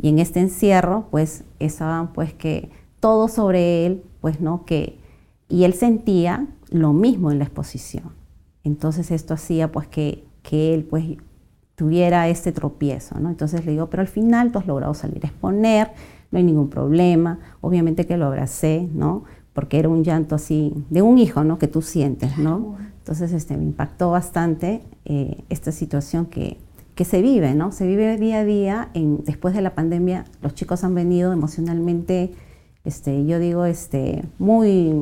Y 0.00 0.08
en 0.08 0.18
este 0.18 0.40
encierro, 0.40 1.04
pues 1.10 1.44
estaban 1.58 2.14
pues 2.14 2.32
que 2.32 2.70
todo 2.98 3.28
sobre 3.28 3.84
él, 3.84 4.02
pues 4.22 4.40
no, 4.40 4.64
que, 4.64 4.98
y 5.50 5.64
él 5.64 5.74
sentía 5.74 6.46
lo 6.70 6.94
mismo 6.94 7.30
en 7.30 7.40
la 7.40 7.44
exposición. 7.44 8.12
Entonces 8.64 9.10
esto 9.10 9.34
hacía 9.34 9.70
pues 9.70 9.86
que, 9.86 10.24
que 10.42 10.72
él 10.72 10.84
pues 10.84 11.04
tuviera 11.74 12.26
este 12.30 12.52
tropiezo, 12.52 13.20
¿no? 13.20 13.28
Entonces 13.28 13.66
le 13.66 13.72
digo, 13.72 13.90
pero 13.90 14.00
al 14.00 14.08
final 14.08 14.50
tú 14.50 14.58
has 14.58 14.66
logrado 14.66 14.94
salir 14.94 15.22
a 15.26 15.28
exponer, 15.28 15.90
no 16.30 16.38
hay 16.38 16.44
ningún 16.44 16.70
problema, 16.70 17.38
obviamente 17.60 18.06
que 18.06 18.16
lo 18.16 18.24
abracé, 18.24 18.88
¿no? 18.94 19.24
Porque 19.52 19.78
era 19.78 19.88
un 19.88 20.02
llanto 20.04 20.34
así, 20.34 20.72
de 20.90 21.02
un 21.02 21.18
hijo, 21.18 21.44
¿no? 21.44 21.58
Que 21.58 21.68
tú 21.68 21.82
sientes, 21.82 22.38
¿no? 22.38 22.76
Entonces 22.98 23.32
este, 23.32 23.56
me 23.56 23.64
impactó 23.64 24.10
bastante 24.10 24.80
eh, 25.04 25.44
esta 25.48 25.72
situación 25.72 26.26
que, 26.26 26.56
que, 26.94 27.04
se 27.04 27.20
vive, 27.20 27.54
¿no? 27.54 27.72
Se 27.72 27.86
vive 27.86 28.16
día 28.16 28.38
a 28.38 28.44
día. 28.44 28.88
En, 28.94 29.24
después 29.24 29.54
de 29.54 29.60
la 29.60 29.74
pandemia, 29.74 30.24
los 30.40 30.54
chicos 30.54 30.84
han 30.84 30.94
venido 30.94 31.32
emocionalmente, 31.32 32.32
este, 32.84 33.26
yo 33.26 33.38
digo, 33.38 33.64
este, 33.64 34.24
muy, 34.38 34.94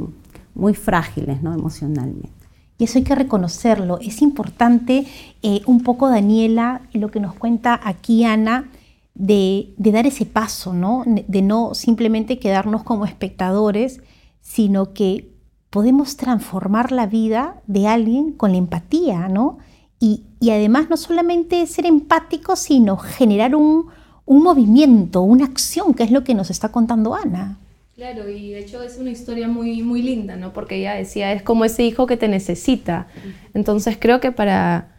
muy 0.55 0.75
frágiles, 0.75 1.43
¿no? 1.43 1.53
Emocionalmente. 1.53 2.31
Y 2.79 2.85
eso 2.85 2.97
hay 2.99 3.05
que 3.05 3.15
reconocerlo. 3.15 3.99
Es 4.01 4.23
importante 4.23 5.07
eh, 5.43 5.61
un 5.67 5.83
poco, 5.83 6.09
Daniela, 6.09 6.81
lo 6.95 7.11
que 7.11 7.21
nos 7.21 7.35
cuenta 7.35 7.79
aquí 7.85 8.25
Ana, 8.25 8.71
de, 9.15 9.75
de, 9.77 9.93
dar 9.93 10.07
ese 10.07 10.25
paso, 10.25 10.73
¿no? 10.73 11.05
De 11.07 11.43
no 11.43 11.75
simplemente 11.75 12.39
quedarnos 12.39 12.83
como 12.83 13.05
espectadores, 13.05 14.01
sino 14.41 14.93
que 14.93 15.33
podemos 15.71 16.17
transformar 16.17 16.93
la 16.93 17.07
vida 17.07 17.63
de 17.67 17.87
alguien 17.87 18.33
con 18.33 18.53
la 18.53 18.59
empatía, 18.59 19.29
¿no? 19.29 19.59
Y, 19.99 20.25
y 20.41 20.51
además 20.51 20.91
no 20.91 20.97
solamente 20.97 21.67
ser 21.67 21.87
empático, 21.87 22.57
sino 22.57 22.97
generar 22.97 23.55
un, 23.55 23.87
un 24.25 24.43
movimiento, 24.43 25.23
una 25.23 25.45
acción, 25.45 25.95
que 25.95 26.05
es 26.05 26.11
lo 26.11 26.25
que 26.25 26.35
nos 26.35 26.51
está 26.51 26.71
contando 26.71 27.15
Ana. 27.15 27.59
Claro, 27.95 28.31
y 28.31 28.53
de 28.53 28.61
hecho 28.61 28.83
es 28.83 28.97
una 28.97 29.11
historia 29.11 29.47
muy, 29.47 29.83
muy 29.83 30.03
linda, 30.03 30.37
¿no? 30.37 30.53
Porque 30.53 30.77
ella 30.77 30.95
decía, 30.95 31.33
es 31.33 31.43
como 31.43 31.67
ese 31.67 31.83
hijo 31.83 32.07
que 32.07 32.17
te 32.17 32.29
necesita. 32.29 33.09
Entonces 33.53 33.99
creo 34.01 34.21
que 34.21 34.33
para, 34.33 34.97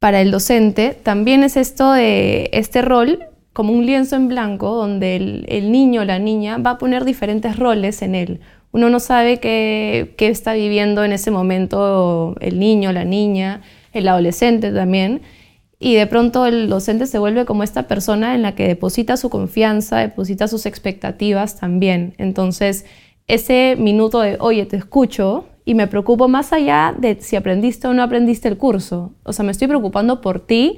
para 0.00 0.20
el 0.20 0.32
docente 0.32 0.98
también 1.02 1.44
es 1.44 1.56
esto 1.56 1.92
de 1.92 2.50
este 2.52 2.82
rol 2.82 3.29
como 3.52 3.72
un 3.72 3.86
lienzo 3.86 4.16
en 4.16 4.28
blanco 4.28 4.74
donde 4.74 5.16
el, 5.16 5.72
niño 5.72 6.02
o 6.02 6.04
la 6.04 6.18
niña 6.18 6.58
va 6.58 6.70
a 6.70 6.78
poner 6.78 7.04
diferentes 7.04 7.56
roles 7.56 8.02
en 8.02 8.14
él. 8.14 8.40
Uno 8.72 8.88
no 8.90 9.00
sabe 9.00 9.40
qué, 9.40 10.14
qué 10.16 10.28
está 10.28 10.54
viviendo 10.54 11.04
en 11.04 11.12
ese 11.12 11.30
momento 11.30 12.36
el 12.40 12.58
niño, 12.60 12.92
la 12.92 13.04
niña, 13.04 13.62
el 13.92 14.06
adolescente 14.06 14.72
también 14.72 15.22
y 15.82 15.94
de 15.94 16.06
pronto 16.06 16.44
el 16.44 16.68
docente 16.68 17.06
se 17.06 17.18
vuelve 17.18 17.46
como 17.46 17.62
esta 17.62 17.88
persona 17.88 18.34
en 18.34 18.42
la 18.42 18.54
que 18.54 18.68
deposita 18.68 19.16
su 19.16 19.30
confianza, 19.30 19.96
deposita 19.96 20.46
sus 20.46 20.66
expectativas 20.66 21.58
también. 21.58 22.14
Entonces, 22.18 22.84
ese 23.26 23.76
minuto 23.78 24.20
de, 24.20 24.36
oye, 24.40 24.66
te 24.66 24.76
escucho 24.76 25.46
y 25.64 25.74
me 25.74 25.86
preocupo 25.86 26.28
más 26.28 26.52
allá 26.52 26.94
de 26.96 27.16
si 27.22 27.34
aprendiste 27.34 27.88
o 27.88 27.94
no 27.94 28.02
aprendiste 28.02 28.46
el 28.46 28.58
curso. 28.58 29.14
O 29.22 29.32
sea, 29.32 29.42
me 29.42 29.52
estoy 29.52 29.68
preocupando 29.68 30.20
por 30.20 30.40
ti, 30.40 30.76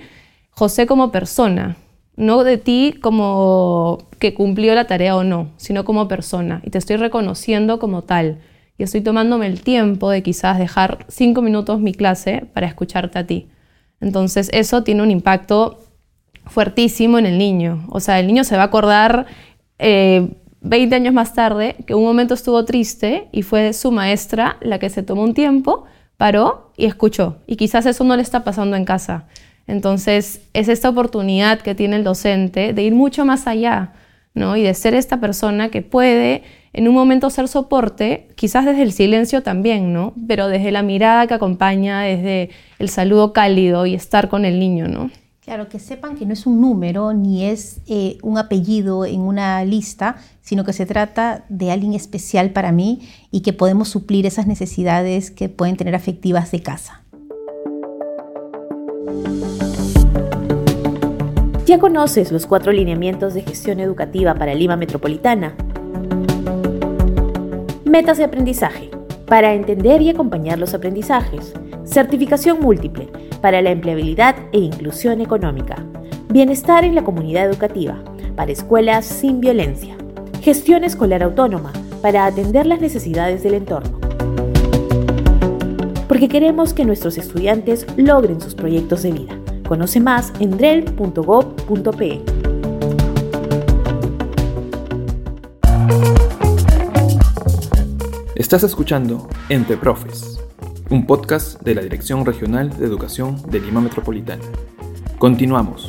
José, 0.51 0.87
como 0.87 1.11
persona, 1.11 1.77
no 2.17 2.45
de 2.45 2.59
ti 2.59 2.95
como 3.01 3.99
que 4.19 4.35
cumplió 4.35 4.75
la 4.75 4.87
tarea 4.87 5.17
o 5.17 5.25
no, 5.25 5.51
sino 5.57 5.85
como 5.85 6.09
persona. 6.09 6.61
Y 6.65 6.71
te 6.71 6.79
estoy 6.79 6.97
reconociendo 6.97 7.79
como 7.79 8.03
tal. 8.03 8.39
Y 8.79 8.83
estoy 8.83 9.01
tomándome 9.01 9.47
el 9.47 9.63
tiempo 9.63 10.11
de 10.11 10.23
quizás 10.23 10.59
dejar 10.59 11.07
cinco 11.09 11.43
minutos 11.43 11.81
mi 11.81 11.93
clase 11.93 12.47
para 12.53 12.67
escucharte 12.67 13.19
a 13.19 13.27
ti. 13.27 13.49
Entonces 14.01 14.51
eso 14.53 14.83
tiene 14.83 15.03
un 15.03 15.11
impacto 15.11 15.79
fuertísimo 16.47 17.19
en 17.19 17.27
el 17.27 17.39
niño. 17.39 17.87
O 17.89 18.01
sea, 18.01 18.21
el 18.21 18.27
niño 18.27 18.45
se 18.45 18.57
va 18.57 18.63
a 18.63 18.67
acordar 18.67 19.27
20 19.79 19.79
eh, 19.79 20.95
años 20.95 21.15
más 21.15 21.35
tarde 21.35 21.77
que 21.87 21.95
un 21.95 22.05
momento 22.05 22.35
estuvo 22.35 22.65
triste 22.65 23.29
y 23.33 23.43
fue 23.43 23.73
su 23.73 23.93
maestra 23.93 24.57
la 24.61 24.79
que 24.79 24.91
se 24.91 25.03
tomó 25.03 25.23
un 25.23 25.35
tiempo, 25.35 25.85
paró 26.17 26.73
y 26.77 26.87
escuchó. 26.87 27.39
Y 27.47 27.57
quizás 27.57 27.87
eso 27.87 28.05
no 28.05 28.17
le 28.17 28.23
está 28.23 28.45
pasando 28.45 28.77
en 28.77 28.85
casa. 28.85 29.27
Entonces 29.67 30.41
es 30.53 30.69
esta 30.69 30.89
oportunidad 30.89 31.61
que 31.61 31.75
tiene 31.75 31.97
el 31.97 32.05
docente 32.05 32.73
de 32.73 32.83
ir 32.83 32.95
mucho 32.95 33.25
más 33.25 33.47
allá, 33.47 33.93
¿no? 34.35 34.57
Y 34.57 34.63
de 34.63 34.75
ser 34.75 34.95
esta 34.95 35.21
persona 35.21 35.69
que 35.69 35.83
puede 35.83 36.43
en 36.73 36.89
un 36.89 36.95
momento 36.95 37.29
ser 37.31 37.49
soporte, 37.49 38.29
quizás 38.35 38.65
desde 38.65 38.83
el 38.83 38.93
silencio 38.93 39.43
también, 39.43 39.93
¿no? 39.93 40.15
Pero 40.27 40.49
desde 40.49 40.73
la 40.73 40.83
mirada 40.83 41.27
que 41.27 41.35
acompaña, 41.35 42.01
desde 42.01 42.51
el 42.79 42.89
saludo 42.89 43.33
cálido 43.33 43.85
y 43.87 43.95
estar 43.95 44.29
con 44.29 44.45
el 44.45 44.59
niño, 44.59 44.89
¿no? 44.89 45.11
Claro, 45.45 45.69
que 45.69 45.81
sepan 45.81 46.17
que 46.17 46.25
no 46.25 46.33
es 46.33 46.47
un 46.47 46.61
número 46.61 47.13
ni 47.13 47.45
es 47.45 47.81
eh, 47.89 48.17
un 48.23 48.39
apellido 48.39 49.05
en 49.05 49.21
una 49.23 49.65
lista, 49.65 50.17
sino 50.41 50.65
que 50.65 50.73
se 50.73 50.87
trata 50.87 51.45
de 51.49 51.73
alguien 51.73 51.95
especial 51.95 52.51
para 52.51 52.71
mí 52.71 53.09
y 53.33 53.41
que 53.41 53.53
podemos 53.53 53.89
suplir 53.89 54.25
esas 54.25 54.47
necesidades 54.47 55.33
que 55.33 55.49
pueden 55.49 55.77
tener 55.77 55.97
afectivas 55.97 56.53
de 56.53 56.63
casa. 56.63 57.03
¿Ya 61.73 61.79
conoces 61.79 62.31
los 62.31 62.47
cuatro 62.47 62.71
lineamientos 62.71 63.33
de 63.33 63.41
gestión 63.41 63.81
educativa 63.81 64.35
para 64.35 64.53
Lima 64.53 64.77
Metropolitana? 64.77 65.55
Metas 67.87 68.19
de 68.19 68.25
aprendizaje, 68.25 68.91
para 69.25 69.55
entender 69.55 70.03
y 70.03 70.11
acompañar 70.11 70.59
los 70.59 70.75
aprendizajes. 70.75 71.55
Certificación 71.85 72.61
múltiple, 72.61 73.09
para 73.41 73.63
la 73.63 73.71
empleabilidad 73.71 74.37
e 74.53 74.59
inclusión 74.59 75.23
económica. 75.23 75.77
Bienestar 76.29 76.85
en 76.85 76.95
la 76.95 77.05
comunidad 77.05 77.47
educativa, 77.47 78.05
para 78.37 78.53
escuelas 78.53 79.07
sin 79.07 79.41
violencia. 79.41 79.97
Gestión 80.43 80.85
escolar 80.85 81.23
autónoma, 81.23 81.73
para 82.03 82.27
atender 82.27 82.67
las 82.67 82.83
necesidades 82.83 83.43
del 83.43 83.55
entorno. 83.55 83.99
Porque 86.07 86.29
queremos 86.29 86.75
que 86.75 86.85
nuestros 86.85 87.17
estudiantes 87.17 87.87
logren 87.97 88.43
sus 88.43 88.55
proyectos 88.55 89.05
de 89.05 89.13
vida. 89.13 89.42
Conoce 89.73 90.01
más 90.01 90.35
en 90.39 90.59
drel.gov.pe. 90.59 92.23
Estás 98.35 98.65
escuchando 98.65 99.31
Entre 99.49 99.79
Profes, 99.79 100.39
un 100.91 101.07
podcast 101.07 101.63
de 101.63 101.75
la 101.75 101.81
Dirección 101.81 102.27
Regional 102.27 102.77
de 102.77 102.85
Educación 102.85 103.41
de 103.51 103.61
Lima 103.61 103.81
Metropolitana. 103.81 104.43
Continuamos. 105.17 105.89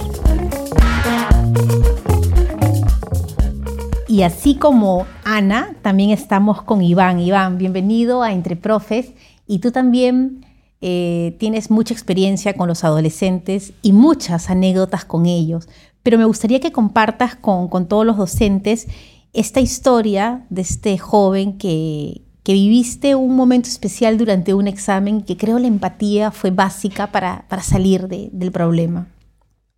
Y 4.07 4.21
así 4.21 4.55
como 4.55 5.05
Ana, 5.25 5.75
también 5.81 6.11
estamos 6.11 6.61
con 6.61 6.81
Iván. 6.81 7.19
Iván, 7.19 7.57
bienvenido 7.57 8.23
a 8.23 8.31
Entre 8.31 8.55
Profes. 8.55 9.11
Y 9.45 9.59
tú 9.59 9.71
también 9.73 10.45
eh, 10.85 11.37
tienes 11.39 11.71
mucha 11.71 11.93
experiencia 11.93 12.55
con 12.55 12.67
los 12.67 12.83
adolescentes 12.83 13.71
y 13.81 13.93
muchas 13.93 14.49
anécdotas 14.49 15.05
con 15.05 15.25
ellos. 15.25 15.69
Pero 16.03 16.17
me 16.17 16.25
gustaría 16.25 16.59
que 16.59 16.73
compartas 16.73 17.37
con, 17.37 17.69
todos 17.87 18.05
los 18.05 18.17
docentes 18.17 18.87
esta 19.31 19.61
historia 19.61 20.45
de 20.49 20.61
este 20.61 20.97
joven 20.97 21.57
que, 21.57 22.23
viviste 22.45 23.15
un 23.15 23.33
momento 23.33 23.69
especial 23.69 24.17
durante 24.17 24.53
un 24.53 24.67
examen 24.67 25.21
que 25.21 25.37
creo 25.37 25.57
la 25.57 25.67
empatía 25.67 26.31
fue 26.31 26.51
básica 26.51 27.13
para, 27.13 27.45
salir 27.61 28.09
de, 28.09 28.29
del 28.33 28.51
problema. 28.51 29.07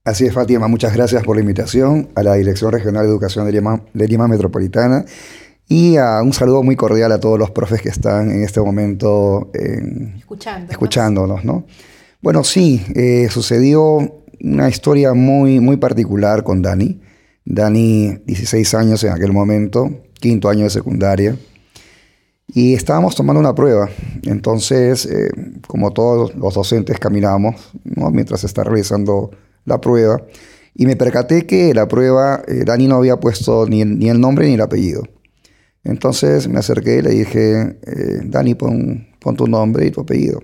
Así 0.05 0.25
es, 0.25 0.33
Fátima. 0.33 0.67
Muchas 0.67 0.95
gracias 0.95 1.23
por 1.23 1.35
la 1.35 1.41
invitación 1.41 2.09
a 2.15 2.23
la 2.23 2.33
Dirección 2.33 2.71
Regional 2.71 3.03
de 3.03 3.11
Educación 3.11 3.51
Lima, 3.51 3.83
de 3.93 4.07
Lima 4.07 4.27
Metropolitana 4.27 5.05
y 5.67 5.97
a 5.97 6.21
un 6.21 6.33
saludo 6.33 6.63
muy 6.63 6.75
cordial 6.75 7.11
a 7.11 7.19
todos 7.19 7.39
los 7.39 7.51
profes 7.51 7.81
que 7.81 7.89
están 7.89 8.29
en 8.29 8.43
este 8.43 8.61
momento 8.61 9.51
Escuchándonos. 9.53 10.71
escuchándonos. 10.71 11.45
¿no? 11.45 11.65
Bueno, 12.21 12.43
sí, 12.43 12.85
eh, 12.95 13.27
sucedió 13.29 14.23
una 14.41 14.69
historia 14.69 15.13
muy, 15.13 15.59
muy 15.59 15.77
particular 15.77 16.43
con 16.43 16.61
Dani. 16.61 17.01
Dani, 17.45 18.17
16 18.25 18.73
años 18.73 19.03
en 19.03 19.11
aquel 19.11 19.31
momento, 19.31 19.89
quinto 20.19 20.49
año 20.49 20.63
de 20.63 20.69
secundaria. 20.69 21.37
Y 22.47 22.73
estábamos 22.73 23.15
tomando 23.15 23.39
una 23.39 23.55
prueba. 23.55 23.89
Entonces, 24.23 25.05
eh, 25.05 25.29
como 25.67 25.91
todos 25.91 26.35
los 26.35 26.53
docentes, 26.53 26.99
caminamos 26.99 27.55
¿no? 27.83 28.09
mientras 28.11 28.41
se 28.41 28.47
está 28.47 28.63
realizando 28.63 29.31
la 29.65 29.81
prueba. 29.81 30.21
Y 30.75 30.85
me 30.85 30.95
percaté 30.95 31.45
que 31.45 31.73
la 31.73 31.87
prueba, 31.87 32.41
eh, 32.47 32.63
Dani 32.65 32.87
no 32.87 32.95
había 32.95 33.19
puesto 33.19 33.65
ni 33.65 33.81
el, 33.81 33.97
ni 33.97 34.09
el, 34.09 34.19
nombre 34.19 34.47
ni 34.47 34.53
el 34.53 34.61
apellido. 34.61 35.03
Entonces 35.85 36.47
me 36.47 36.59
acerqué 36.59 36.97
y 36.97 37.01
le 37.03 37.11
dije, 37.11 37.79
eh, 37.83 38.21
Dani, 38.25 38.55
pon, 38.55 39.07
pon, 39.19 39.35
tu 39.35 39.47
nombre 39.47 39.85
y 39.85 39.91
tu 39.91 40.01
apellido. 40.01 40.41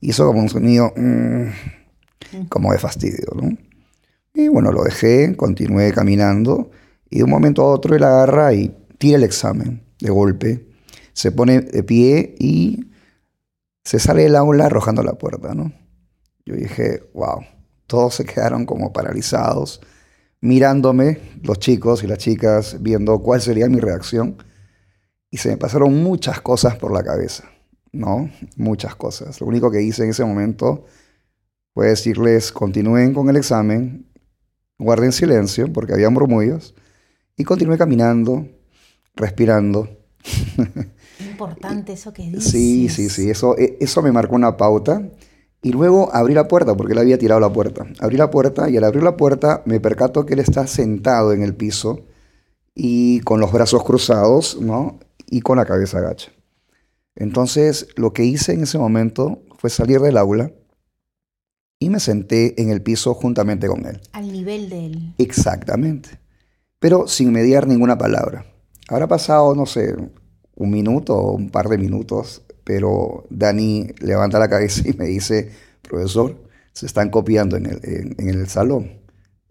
Hizo 0.00 0.26
como 0.26 0.40
un 0.40 0.48
sonido 0.50 0.92
mmm, 0.94 1.48
como 2.50 2.72
de 2.72 2.78
fastidio. 2.78 3.32
¿no? 3.34 3.56
Y 4.34 4.48
bueno, 4.48 4.72
lo 4.72 4.84
dejé, 4.84 5.34
continué 5.36 5.92
caminando. 5.92 6.70
Y 7.08 7.18
de 7.18 7.24
un 7.24 7.30
momento 7.30 7.62
a 7.62 7.72
otro 7.72 7.96
él 7.96 8.04
agarra 8.04 8.52
y 8.52 8.76
tira 8.98 9.16
el 9.16 9.24
examen 9.24 9.82
de 10.00 10.10
golpe, 10.10 10.66
se 11.14 11.32
pone 11.32 11.60
de 11.62 11.82
pie 11.82 12.34
y 12.38 12.90
se 13.84 13.98
sale 13.98 14.24
del 14.24 14.36
aula 14.36 14.66
arrojando 14.66 15.02
la 15.02 15.14
puerta, 15.14 15.54
¿no? 15.54 15.72
Yo 16.44 16.56
dije, 16.56 17.02
wow, 17.14 17.40
todos 17.86 18.16
se 18.16 18.24
quedaron 18.24 18.66
como 18.66 18.92
paralizados, 18.92 19.80
mirándome, 20.44 21.18
los 21.42 21.58
chicos 21.58 22.04
y 22.04 22.06
las 22.06 22.18
chicas, 22.18 22.76
viendo 22.80 23.18
cuál 23.20 23.40
sería 23.40 23.68
mi 23.68 23.80
reacción. 23.80 24.36
Y 25.30 25.38
se 25.38 25.48
me 25.48 25.56
pasaron 25.56 26.02
muchas 26.02 26.40
cosas 26.40 26.76
por 26.76 26.92
la 26.92 27.02
cabeza, 27.02 27.50
¿no? 27.92 28.30
Muchas 28.56 28.94
cosas. 28.94 29.40
Lo 29.40 29.46
único 29.46 29.70
que 29.70 29.82
hice 29.82 30.04
en 30.04 30.10
ese 30.10 30.24
momento 30.24 30.84
fue 31.72 31.88
decirles, 31.88 32.52
continúen 32.52 33.14
con 33.14 33.28
el 33.28 33.36
examen, 33.36 34.06
guarden 34.78 35.12
silencio, 35.12 35.72
porque 35.72 35.94
había 35.94 36.10
murmullos, 36.10 36.74
y 37.36 37.44
continué 37.44 37.76
caminando 37.76 38.46
respirando. 39.16 39.88
importante 41.20 41.92
eso 41.94 42.12
que 42.12 42.22
dices. 42.24 42.44
Sí, 42.44 42.88
sí, 42.88 43.08
sí, 43.08 43.30
eso, 43.30 43.56
e, 43.58 43.76
eso 43.80 44.02
me 44.02 44.12
marcó 44.12 44.34
una 44.34 44.56
pauta. 44.56 45.02
Y 45.64 45.72
luego 45.72 46.14
abrí 46.14 46.34
la 46.34 46.46
puerta, 46.46 46.76
porque 46.76 46.92
él 46.92 46.98
había 46.98 47.16
tirado 47.16 47.40
la 47.40 47.50
puerta. 47.50 47.86
Abrí 47.98 48.18
la 48.18 48.30
puerta 48.30 48.68
y 48.68 48.76
al 48.76 48.84
abrir 48.84 49.02
la 49.02 49.16
puerta 49.16 49.62
me 49.64 49.80
percato 49.80 50.26
que 50.26 50.34
él 50.34 50.40
está 50.40 50.66
sentado 50.66 51.32
en 51.32 51.42
el 51.42 51.54
piso 51.54 52.04
y 52.74 53.20
con 53.20 53.40
los 53.40 53.50
brazos 53.50 53.82
cruzados, 53.82 54.60
¿no? 54.60 54.98
Y 55.30 55.40
con 55.40 55.56
la 55.56 55.64
cabeza 55.64 55.98
agacha. 55.98 56.30
Entonces, 57.16 57.88
lo 57.96 58.12
que 58.12 58.24
hice 58.24 58.52
en 58.52 58.64
ese 58.64 58.76
momento 58.76 59.40
fue 59.56 59.70
salir 59.70 60.00
del 60.00 60.18
aula 60.18 60.52
y 61.78 61.88
me 61.88 61.98
senté 61.98 62.60
en 62.60 62.68
el 62.68 62.82
piso 62.82 63.14
juntamente 63.14 63.66
con 63.66 63.86
él. 63.86 64.02
Al 64.12 64.30
nivel 64.30 64.68
de 64.68 64.86
él. 64.86 65.14
Exactamente. 65.16 66.18
Pero 66.78 67.08
sin 67.08 67.32
mediar 67.32 67.66
ninguna 67.66 67.96
palabra. 67.96 68.44
Habrá 68.88 69.08
pasado, 69.08 69.54
no 69.54 69.64
sé, 69.64 69.96
un 70.56 70.70
minuto 70.70 71.16
o 71.16 71.32
un 71.32 71.48
par 71.48 71.70
de 71.70 71.78
minutos, 71.78 72.42
pero 72.64 73.26
Dani 73.30 73.88
levanta 74.00 74.38
la 74.38 74.48
cabeza 74.48 74.82
y 74.88 74.94
me 74.94 75.06
dice, 75.06 75.50
profesor, 75.82 76.36
se 76.72 76.86
están 76.86 77.10
copiando 77.10 77.56
en 77.56 77.66
el, 77.66 77.80
en, 78.18 78.28
el 78.28 78.48
salón. 78.48 79.00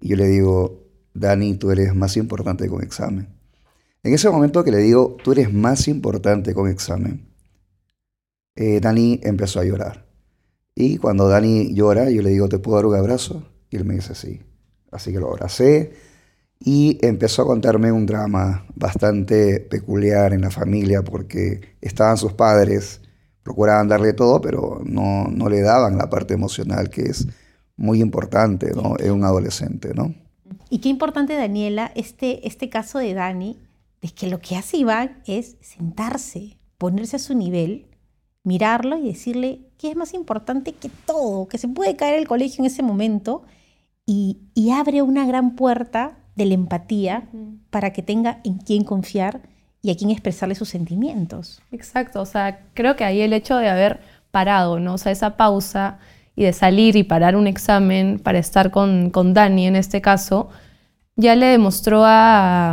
Y 0.01 0.09
yo 0.09 0.17
le 0.17 0.27
digo, 0.27 0.83
Dani, 1.13 1.55
tú 1.55 1.71
eres 1.71 1.95
más 1.95 2.17
importante 2.17 2.67
con 2.67 2.83
examen. 2.83 3.27
En 4.03 4.13
ese 4.13 4.29
momento 4.29 4.63
que 4.63 4.71
le 4.71 4.79
digo, 4.79 5.17
tú 5.23 5.31
eres 5.31 5.53
más 5.53 5.87
importante 5.87 6.53
con 6.53 6.69
examen, 6.69 7.29
eh, 8.55 8.79
Dani 8.81 9.19
empezó 9.23 9.59
a 9.59 9.65
llorar. 9.65 10.05
Y 10.75 10.97
cuando 10.97 11.29
Dani 11.29 11.73
llora, 11.73 12.09
yo 12.09 12.21
le 12.21 12.31
digo, 12.31 12.49
¿te 12.49 12.59
puedo 12.59 12.77
dar 12.77 12.85
un 12.85 12.95
abrazo? 12.95 13.43
Y 13.69 13.77
él 13.77 13.85
me 13.85 13.95
dice, 13.95 14.15
sí. 14.15 14.41
Así 14.91 15.11
que 15.11 15.19
lo 15.19 15.29
abracé 15.29 15.93
y 16.65 16.97
empezó 17.01 17.41
a 17.41 17.45
contarme 17.45 17.91
un 17.91 18.05
drama 18.05 18.65
bastante 18.75 19.59
peculiar 19.59 20.33
en 20.33 20.41
la 20.41 20.49
familia 20.49 21.03
porque 21.03 21.75
estaban 21.81 22.17
sus 22.17 22.33
padres, 22.33 23.01
procuraban 23.43 23.87
darle 23.87 24.13
todo, 24.13 24.41
pero 24.41 24.81
no, 24.85 25.25
no 25.27 25.49
le 25.49 25.61
daban 25.61 25.97
la 25.97 26.09
parte 26.09 26.33
emocional 26.33 26.89
que 26.89 27.03
es 27.03 27.27
muy 27.75 28.01
importante 28.01 28.71
¿no? 28.73 28.95
en 28.99 29.11
un 29.11 29.23
adolescente. 29.23 29.93
¿no? 29.93 30.13
Y 30.69 30.79
qué 30.79 30.89
importante, 30.89 31.35
Daniela, 31.35 31.91
este, 31.95 32.47
este 32.47 32.69
caso 32.69 32.99
de 32.99 33.13
Dani, 33.13 33.59
es 34.01 34.13
que 34.13 34.27
lo 34.27 34.39
que 34.39 34.55
hace 34.55 34.77
Iván 34.77 35.21
es 35.25 35.57
sentarse, 35.61 36.57
ponerse 36.77 37.17
a 37.17 37.19
su 37.19 37.35
nivel 37.35 37.87
mirarlo 38.43 38.97
y 38.97 39.07
decirle 39.07 39.61
qué 39.77 39.89
es 39.89 39.95
más 39.95 40.13
importante 40.13 40.73
que 40.73 40.89
todo, 40.89 41.47
que 41.47 41.57
se 41.57 41.67
puede 41.67 41.95
caer 41.95 42.19
el 42.19 42.27
colegio 42.27 42.61
en 42.61 42.65
ese 42.65 42.83
momento 42.83 43.43
y, 44.05 44.39
abre 44.73 45.01
una 45.01 45.25
gran 45.25 45.55
puerta 45.55 46.17
de 46.35 46.45
la 46.45 46.55
empatía 46.55 47.29
para 47.69 47.93
que 47.93 48.01
tenga 48.01 48.41
en 48.43 48.57
quién 48.57 48.83
confiar 48.83 49.47
y 49.83 49.91
a 49.91 49.95
quién 49.95 50.09
expresarle 50.09 50.55
sus 50.55 50.69
sentimientos. 50.69 51.61
Exacto, 51.71 52.21
o 52.21 52.25
sea, 52.25 52.61
creo 52.73 52.95
que 52.95 53.03
ahí 53.03 53.21
el 53.21 53.33
hecho 53.33 53.57
de 53.57 53.69
haber 53.69 53.99
parado, 54.31 54.79
¿no? 54.79 54.95
O 54.95 54.97
sea, 54.97 55.11
esa 55.11 55.37
pausa 55.37 55.99
y 56.35 56.45
de 56.45 56.53
salir 56.53 56.95
y 56.95 57.03
parar 57.03 57.35
un 57.35 57.45
examen 57.45 58.17
para 58.17 58.39
estar 58.39 58.71
con, 58.71 59.11
con 59.11 59.35
Dani 59.35 59.67
en 59.67 59.75
este 59.75 60.01
caso, 60.01 60.49
ya 61.15 61.35
le 61.35 61.45
demostró 61.45 62.03
a, 62.03 62.71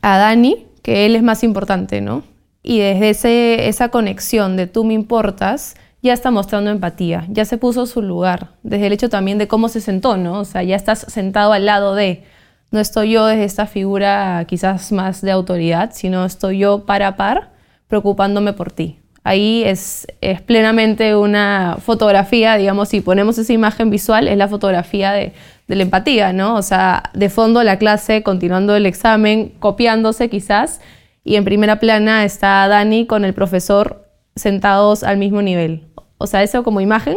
a 0.00 0.18
Dani 0.18 0.66
que 0.82 1.04
él 1.04 1.16
es 1.16 1.22
más 1.22 1.44
importante, 1.44 2.00
¿no? 2.00 2.22
y 2.66 2.80
desde 2.80 3.10
ese, 3.10 3.68
esa 3.68 3.90
conexión 3.90 4.56
de 4.56 4.66
tú 4.66 4.82
me 4.82 4.92
importas, 4.92 5.76
ya 6.02 6.12
está 6.12 6.32
mostrando 6.32 6.70
empatía, 6.70 7.24
ya 7.30 7.44
se 7.44 7.58
puso 7.58 7.86
su 7.86 8.02
lugar, 8.02 8.54
desde 8.64 8.88
el 8.88 8.92
hecho 8.92 9.08
también 9.08 9.38
de 9.38 9.46
cómo 9.46 9.68
se 9.68 9.80
sentó, 9.80 10.16
¿no? 10.16 10.40
O 10.40 10.44
sea, 10.44 10.64
ya 10.64 10.74
estás 10.74 11.06
sentado 11.08 11.52
al 11.52 11.64
lado 11.64 11.94
de, 11.94 12.24
no 12.70 12.80
estoy 12.80 13.12
yo 13.12 13.26
desde 13.26 13.44
esta 13.44 13.66
figura 13.66 14.44
quizás 14.48 14.92
más 14.92 15.20
de 15.20 15.30
autoridad, 15.30 15.90
sino 15.92 16.24
estoy 16.24 16.58
yo 16.58 16.84
par 16.84 17.02
a 17.02 17.16
par 17.16 17.50
preocupándome 17.88 18.52
por 18.52 18.72
ti. 18.72 18.98
Ahí 19.22 19.64
es, 19.64 20.06
es 20.20 20.40
plenamente 20.40 21.16
una 21.16 21.78
fotografía, 21.80 22.56
digamos, 22.56 22.90
si 22.90 23.00
ponemos 23.00 23.38
esa 23.38 23.52
imagen 23.52 23.90
visual, 23.90 24.28
es 24.28 24.36
la 24.36 24.46
fotografía 24.46 25.12
de, 25.12 25.32
de 25.66 25.74
la 25.74 25.82
empatía, 25.82 26.32
¿no? 26.32 26.54
O 26.54 26.62
sea, 26.62 27.10
de 27.12 27.28
fondo 27.28 27.62
la 27.64 27.78
clase, 27.78 28.22
continuando 28.22 28.76
el 28.76 28.86
examen, 28.86 29.52
copiándose 29.58 30.30
quizás, 30.30 30.80
y 31.24 31.34
en 31.34 31.44
primera 31.44 31.80
plana 31.80 32.24
está 32.24 32.68
Dani 32.68 33.06
con 33.06 33.24
el 33.24 33.34
profesor 33.34 34.06
sentados 34.36 35.02
al 35.02 35.18
mismo 35.18 35.42
nivel. 35.42 35.88
O 36.18 36.28
sea, 36.28 36.44
eso 36.44 36.62
como 36.62 36.80
imagen 36.80 37.16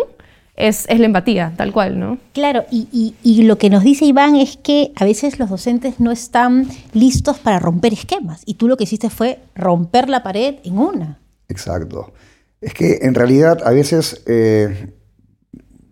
es, 0.59 0.87
la 0.89 1.05
empatía, 1.05 1.53
tal 1.55 1.71
cual, 1.71 1.99
¿no? 1.99 2.17
Claro, 2.33 2.65
y, 2.69 3.43
lo 3.43 3.57
que 3.57 3.69
nos 3.69 3.83
dice 3.83 4.05
Iván 4.05 4.35
es 4.35 4.57
que 4.57 4.91
a 4.95 5.05
veces 5.05 5.39
los 5.39 5.49
docentes 5.49 5.99
no 5.99 6.11
están 6.11 6.67
listos 6.93 7.39
para 7.39 7.59
romper 7.59 7.93
esquemas 7.93 8.43
y 8.45 8.55
tú 8.55 8.67
lo 8.67 8.77
que 8.77 8.83
hiciste 8.83 9.09
fue 9.09 9.39
romper 9.55 10.09
la 10.09 10.21
pared 10.21 10.55
en 10.63 10.77
una. 10.77 11.19
Exacto. 11.47 12.13
Es 12.61 12.73
que 12.73 12.99
en 13.01 13.15
realidad 13.15 13.59
a 13.65 13.71
veces 13.71 14.21
eh, 14.27 14.93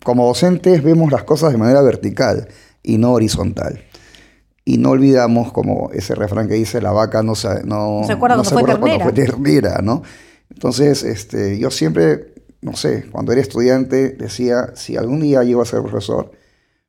como 0.04 0.26
docentes 0.28 0.84
vemos 0.84 1.12
las 1.12 1.24
cosas 1.24 1.52
de 1.52 1.58
manera 1.58 1.82
vertical 1.82 2.48
y 2.84 2.98
no 2.98 3.14
horizontal. 3.14 3.84
Y 4.64 4.78
no 4.78 4.92
olvidamos 4.92 5.52
como 5.54 5.92
ese 5.94 6.14
refrán 6.14 6.48
que 6.48 6.56
dice, 6.56 6.82
la 6.82 6.92
vaca 6.92 7.24
no 7.24 7.36
se, 7.36 7.64
no, 7.64 8.02
se 8.06 8.14
acuerda, 8.14 8.36
cuando, 8.36 8.50
fue 9.04 9.14
ternera. 9.14 9.80
¿no? 9.82 10.04
Entonces, 10.50 11.04
este, 11.04 11.58
yo 11.58 11.72
siempre, 11.72 12.34
no 12.62 12.76
sé, 12.76 13.10
cuando 13.12 13.32
era 13.32 13.42
estudiante 13.42 14.10
decía, 14.12 14.74
si 14.76 14.98
algún 14.98 15.22
día 15.22 15.44
llego 15.44 15.62
a 15.62 15.66
ser 15.66 15.82
profesor, 15.82 16.32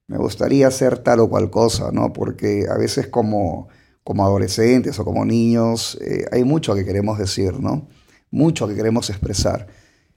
me 0.07 0.17
gustaría 0.17 0.67
hacer 0.67 0.99
tal 0.99 1.21
o 1.21 1.29
cual 1.29 1.51
cosa, 1.51 1.91
¿no? 1.93 2.13
Porque 2.13 2.67
a 2.71 2.79
veces 2.79 3.09
como, 3.09 3.69
como 4.03 4.25
adolescentes 4.25 4.99
o 4.99 5.05
como 5.05 5.25
niños 5.25 5.99
eh, 6.01 6.25
hay 6.33 6.45
mucho 6.45 6.75
que 6.75 6.85
queremos 6.85 7.19
decir, 7.19 7.61
¿no? 7.61 7.89
Mucho 8.31 8.67
que 8.67 8.75
queremos 8.75 9.11
expresar. 9.11 9.67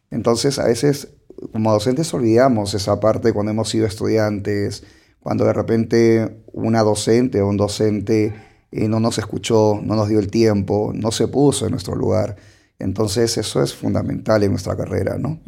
Entonces, 0.09 0.59
a 0.59 0.65
veces 0.65 1.09
como 1.51 1.71
docentes 1.71 2.13
olvidamos 2.13 2.73
esa 2.73 2.99
parte 2.99 3.33
cuando 3.33 3.51
hemos 3.51 3.69
sido 3.69 3.85
estudiantes, 3.85 4.83
cuando 5.19 5.45
de 5.45 5.53
repente 5.53 6.43
una 6.53 6.83
docente 6.83 7.41
o 7.41 7.47
un 7.47 7.57
docente 7.57 8.33
eh, 8.71 8.87
no 8.87 8.99
nos 8.99 9.17
escuchó, 9.17 9.79
no 9.83 9.95
nos 9.95 10.07
dio 10.07 10.19
el 10.19 10.29
tiempo, 10.29 10.91
no 10.93 11.11
se 11.11 11.27
puso 11.27 11.65
en 11.65 11.71
nuestro 11.71 11.95
lugar. 11.95 12.37
Entonces 12.81 13.37
eso 13.37 13.61
es 13.61 13.73
fundamental 13.73 14.43
en 14.43 14.51
nuestra 14.51 14.75
carrera, 14.75 15.17
¿no? 15.17 15.39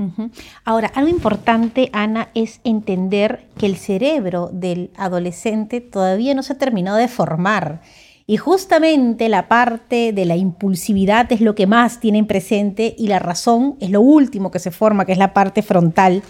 Ahora, 0.64 0.92
algo 0.94 1.10
importante, 1.10 1.90
Ana, 1.94 2.30
es 2.34 2.60
entender 2.64 3.48
que 3.58 3.66
el 3.66 3.78
cerebro 3.78 4.50
del 4.54 4.92
adolescente 4.96 5.82
todavía 5.82 6.34
no 6.34 6.44
se 6.44 6.54
ha 6.54 6.58
terminado 6.58 6.98
de 6.98 7.08
formar. 7.08 7.82
Y 8.26 8.38
justamente 8.38 9.28
la 9.28 9.50
parte 9.50 10.14
de 10.14 10.26
la 10.26 10.38
impulsividad 10.38 11.30
es 11.32 11.42
lo 11.42 11.56
que 11.56 11.68
más 11.68 12.00
tienen 12.00 12.26
presente 12.26 12.96
y 12.98 13.08
la 13.08 13.20
razón 13.20 13.76
es 13.82 13.90
lo 13.90 14.00
último 14.00 14.50
que 14.50 14.60
se 14.60 14.72
forma, 14.72 15.06
que 15.06 15.12
es 15.12 15.18
la 15.18 15.34
parte 15.34 15.62
frontal. 15.62 16.24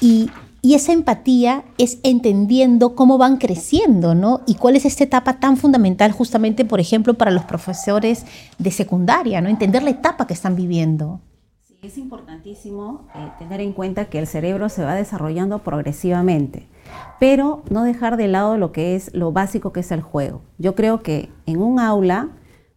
Y 0.00 0.30
y 0.64 0.72
esa 0.72 0.94
empatía 0.94 1.62
es 1.76 1.98
entendiendo 2.04 2.94
cómo 2.94 3.18
van 3.18 3.36
creciendo, 3.36 4.14
¿no? 4.14 4.40
Y 4.46 4.54
cuál 4.54 4.76
es 4.76 4.86
esta 4.86 5.04
etapa 5.04 5.38
tan 5.38 5.58
fundamental 5.58 6.10
justamente, 6.10 6.64
por 6.64 6.80
ejemplo, 6.80 7.12
para 7.12 7.30
los 7.30 7.44
profesores 7.44 8.24
de 8.56 8.70
secundaria, 8.70 9.42
¿no? 9.42 9.50
Entender 9.50 9.82
la 9.82 9.90
etapa 9.90 10.26
que 10.26 10.32
están 10.32 10.56
viviendo. 10.56 11.20
Sí, 11.68 11.76
es 11.82 11.98
importantísimo 11.98 13.06
eh, 13.14 13.28
tener 13.38 13.60
en 13.60 13.74
cuenta 13.74 14.06
que 14.06 14.18
el 14.18 14.26
cerebro 14.26 14.70
se 14.70 14.82
va 14.82 14.94
desarrollando 14.94 15.58
progresivamente, 15.58 16.66
pero 17.20 17.62
no 17.68 17.84
dejar 17.84 18.16
de 18.16 18.28
lado 18.28 18.56
lo 18.56 18.72
que 18.72 18.96
es 18.96 19.12
lo 19.12 19.32
básico 19.32 19.70
que 19.70 19.80
es 19.80 19.92
el 19.92 20.00
juego. 20.00 20.40
Yo 20.56 20.74
creo 20.74 21.02
que 21.02 21.28
en 21.44 21.60
un 21.60 21.78
aula 21.78 22.30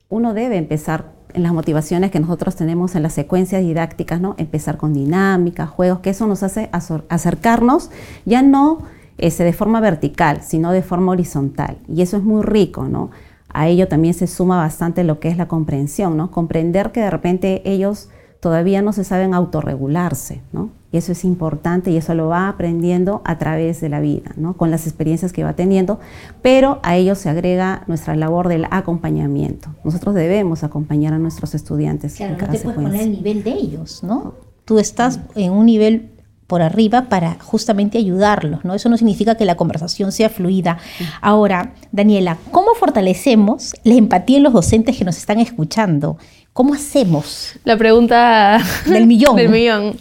uno 0.09 0.33
debe 0.33 0.57
empezar 0.57 1.13
en 1.33 1.43
las 1.43 1.53
motivaciones 1.53 2.11
que 2.11 2.19
nosotros 2.19 2.55
tenemos 2.55 2.95
en 2.95 3.03
las 3.03 3.13
secuencias 3.13 3.61
didácticas, 3.61 4.21
¿no? 4.21 4.35
Empezar 4.37 4.77
con 4.77 4.93
dinámica, 4.93 5.67
juegos, 5.67 5.99
que 5.99 6.11
eso 6.11 6.27
nos 6.27 6.43
hace 6.43 6.69
acercarnos 7.09 7.89
ya 8.25 8.41
no 8.41 8.79
ese, 9.17 9.43
de 9.43 9.53
forma 9.53 9.79
vertical, 9.79 10.41
sino 10.41 10.71
de 10.71 10.81
forma 10.81 11.11
horizontal. 11.11 11.77
Y 11.87 12.01
eso 12.01 12.17
es 12.17 12.23
muy 12.23 12.43
rico, 12.43 12.85
¿no? 12.85 13.09
A 13.49 13.67
ello 13.67 13.87
también 13.87 14.13
se 14.13 14.27
suma 14.27 14.57
bastante 14.57 15.03
lo 15.03 15.19
que 15.19 15.29
es 15.29 15.37
la 15.37 15.47
comprensión, 15.47 16.17
¿no? 16.17 16.31
Comprender 16.31 16.91
que 16.91 17.01
de 17.01 17.09
repente 17.09 17.61
ellos 17.65 18.09
todavía 18.39 18.81
no 18.81 18.93
se 18.93 19.03
saben 19.03 19.33
autorregularse, 19.33 20.41
¿no? 20.51 20.69
Y 20.91 20.97
eso 20.97 21.11
es 21.11 21.25
importante 21.25 21.91
y 21.91 21.97
eso 21.97 22.13
lo 22.13 22.27
va 22.27 22.47
aprendiendo 22.47 23.21
a 23.25 23.37
través 23.37 23.81
de 23.81 23.89
la 23.89 23.99
vida, 23.99 24.31
¿no? 24.37 24.55
Con 24.55 24.71
las 24.71 24.87
experiencias 24.87 25.33
que 25.33 25.43
va 25.43 25.53
teniendo, 25.53 25.99
pero 26.41 26.79
a 26.83 26.95
ello 26.95 27.15
se 27.15 27.29
agrega 27.29 27.83
nuestra 27.87 28.15
labor 28.15 28.47
del 28.47 28.65
acompañamiento. 28.71 29.69
Nosotros 29.83 30.15
debemos 30.15 30.63
acompañar 30.63 31.13
a 31.13 31.19
nuestros 31.19 31.55
estudiantes 31.55 32.15
claro, 32.15 32.33
en 32.33 32.39
cada 32.39 32.53
no 32.53 32.57
te 32.57 32.63
puedes 32.63 32.81
poner 32.81 33.01
el 33.01 33.11
nivel 33.11 33.43
de 33.43 33.51
ellos, 33.51 34.03
¿no? 34.03 34.35
Tú 34.65 34.79
estás 34.79 35.19
en 35.35 35.51
un 35.51 35.65
nivel 35.65 36.11
por 36.47 36.61
arriba 36.61 37.09
para 37.09 37.37
justamente 37.41 37.97
ayudarlos, 37.97 38.63
¿no? 38.63 38.73
Eso 38.73 38.87
no 38.87 38.97
significa 38.97 39.35
que 39.35 39.43
la 39.43 39.55
conversación 39.55 40.13
sea 40.13 40.29
fluida. 40.29 40.77
Ahora, 41.21 41.73
Daniela, 41.91 42.37
¿cómo 42.51 42.73
fortalecemos 42.73 43.73
la 43.83 43.95
empatía 43.95 44.37
en 44.37 44.43
los 44.43 44.53
docentes 44.53 44.97
que 44.97 45.03
nos 45.03 45.17
están 45.17 45.39
escuchando? 45.39 46.17
¿Cómo 46.57 46.73
hacemos? 46.73 47.53
La 47.65 47.77
pregunta 47.77 48.57
del 48.87 49.05
millón. 49.05 49.35
del 49.35 49.49
millón. 49.49 49.95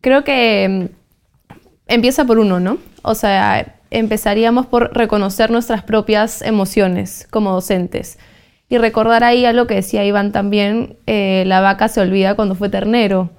Creo 0.00 0.24
que 0.24 0.88
mm, 0.90 1.54
empieza 1.86 2.24
por 2.24 2.40
uno, 2.40 2.58
¿no? 2.58 2.78
O 3.02 3.14
sea, 3.14 3.76
empezaríamos 3.92 4.66
por 4.66 4.92
reconocer 4.92 5.52
nuestras 5.52 5.84
propias 5.84 6.42
emociones 6.42 7.28
como 7.30 7.52
docentes. 7.52 8.18
Y 8.68 8.78
recordar 8.78 9.22
ahí 9.22 9.44
a 9.44 9.52
lo 9.52 9.68
que 9.68 9.74
decía 9.74 10.04
Iván 10.04 10.32
también, 10.32 10.96
eh, 11.06 11.44
la 11.46 11.60
vaca 11.60 11.86
se 11.86 12.00
olvida 12.00 12.34
cuando 12.34 12.56
fue 12.56 12.68
ternero. 12.68 13.30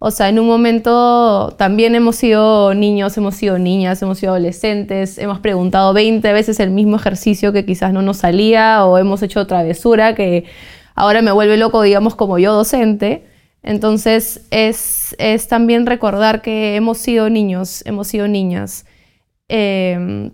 O 0.00 0.10
sea, 0.10 0.30
en 0.30 0.40
un 0.40 0.48
momento 0.48 1.54
también 1.58 1.94
hemos 1.94 2.16
sido 2.16 2.74
niños, 2.74 3.16
hemos 3.18 3.36
sido 3.36 3.56
niñas, 3.60 4.02
hemos 4.02 4.18
sido 4.18 4.32
adolescentes, 4.32 5.16
hemos 5.16 5.38
preguntado 5.38 5.92
20 5.92 6.32
veces 6.32 6.58
el 6.58 6.70
mismo 6.70 6.96
ejercicio 6.96 7.52
que 7.52 7.64
quizás 7.64 7.92
no 7.92 8.02
nos 8.02 8.16
salía 8.16 8.84
o 8.84 8.98
hemos 8.98 9.22
hecho 9.22 9.46
travesura 9.46 10.16
que 10.16 10.46
ahora 10.94 11.22
me 11.22 11.32
vuelve 11.32 11.56
loco, 11.56 11.82
digamos, 11.82 12.14
como 12.14 12.38
yo 12.38 12.52
docente. 12.52 13.26
Entonces 13.62 14.46
es, 14.50 15.14
es 15.18 15.48
también 15.48 15.86
recordar 15.86 16.42
que 16.42 16.76
hemos 16.76 16.98
sido 16.98 17.28
niños, 17.28 17.82
hemos 17.86 18.08
sido 18.08 18.26
niñas. 18.28 18.86
Em, 19.48 20.32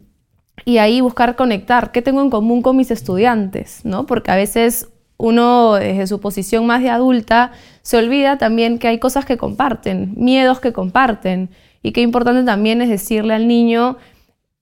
y 0.64 0.78
ahí 0.78 1.00
buscar 1.00 1.36
conectar, 1.36 1.92
qué 1.92 2.02
tengo 2.02 2.22
en 2.22 2.30
común 2.30 2.62
con 2.62 2.76
mis 2.76 2.90
estudiantes, 2.90 3.84
¿no? 3.84 4.06
Porque 4.06 4.30
a 4.30 4.36
veces 4.36 4.88
uno 5.16 5.74
desde 5.74 6.06
su 6.06 6.20
posición 6.20 6.66
más 6.66 6.82
de 6.82 6.90
adulta 6.90 7.52
se 7.82 7.96
olvida 7.96 8.38
también 8.38 8.78
que 8.78 8.88
hay 8.88 8.98
cosas 8.98 9.24
que 9.24 9.36
comparten, 9.36 10.14
miedos 10.16 10.60
que 10.60 10.72
comparten 10.72 11.50
y 11.82 11.92
qué 11.92 12.02
importante 12.02 12.42
también 12.44 12.82
es 12.82 12.88
decirle 12.88 13.34
al 13.34 13.48
niño, 13.48 13.96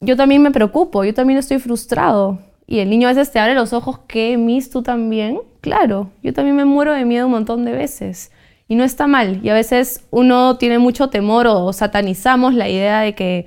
yo 0.00 0.16
también 0.16 0.42
me 0.42 0.50
preocupo, 0.50 1.04
yo 1.04 1.14
también 1.14 1.38
estoy 1.38 1.59
frustrado. 1.59 2.38
Y 2.66 2.79
el 2.79 2.90
niño 2.90 3.09
a 3.09 3.12
veces 3.12 3.31
te 3.31 3.38
abre 3.38 3.55
los 3.55 3.72
ojos, 3.72 4.00
¿qué, 4.07 4.37
Miss, 4.37 4.70
tú 4.70 4.83
también? 4.83 5.40
Claro, 5.61 6.11
yo 6.22 6.33
también 6.33 6.57
me 6.57 6.64
muero 6.64 6.92
de 6.92 7.05
miedo 7.05 7.27
un 7.27 7.33
montón 7.33 7.64
de 7.64 7.72
veces. 7.72 8.31
Y 8.68 8.77
no 8.77 8.85
está 8.85 9.07
mal. 9.07 9.40
Y 9.42 9.50
a 9.50 9.55
veces 9.55 10.05
uno 10.11 10.57
tiene 10.57 10.79
mucho 10.79 11.09
temor 11.09 11.46
o 11.46 11.72
satanizamos 11.72 12.55
la 12.55 12.68
idea 12.68 13.00
de 13.00 13.14
que 13.14 13.46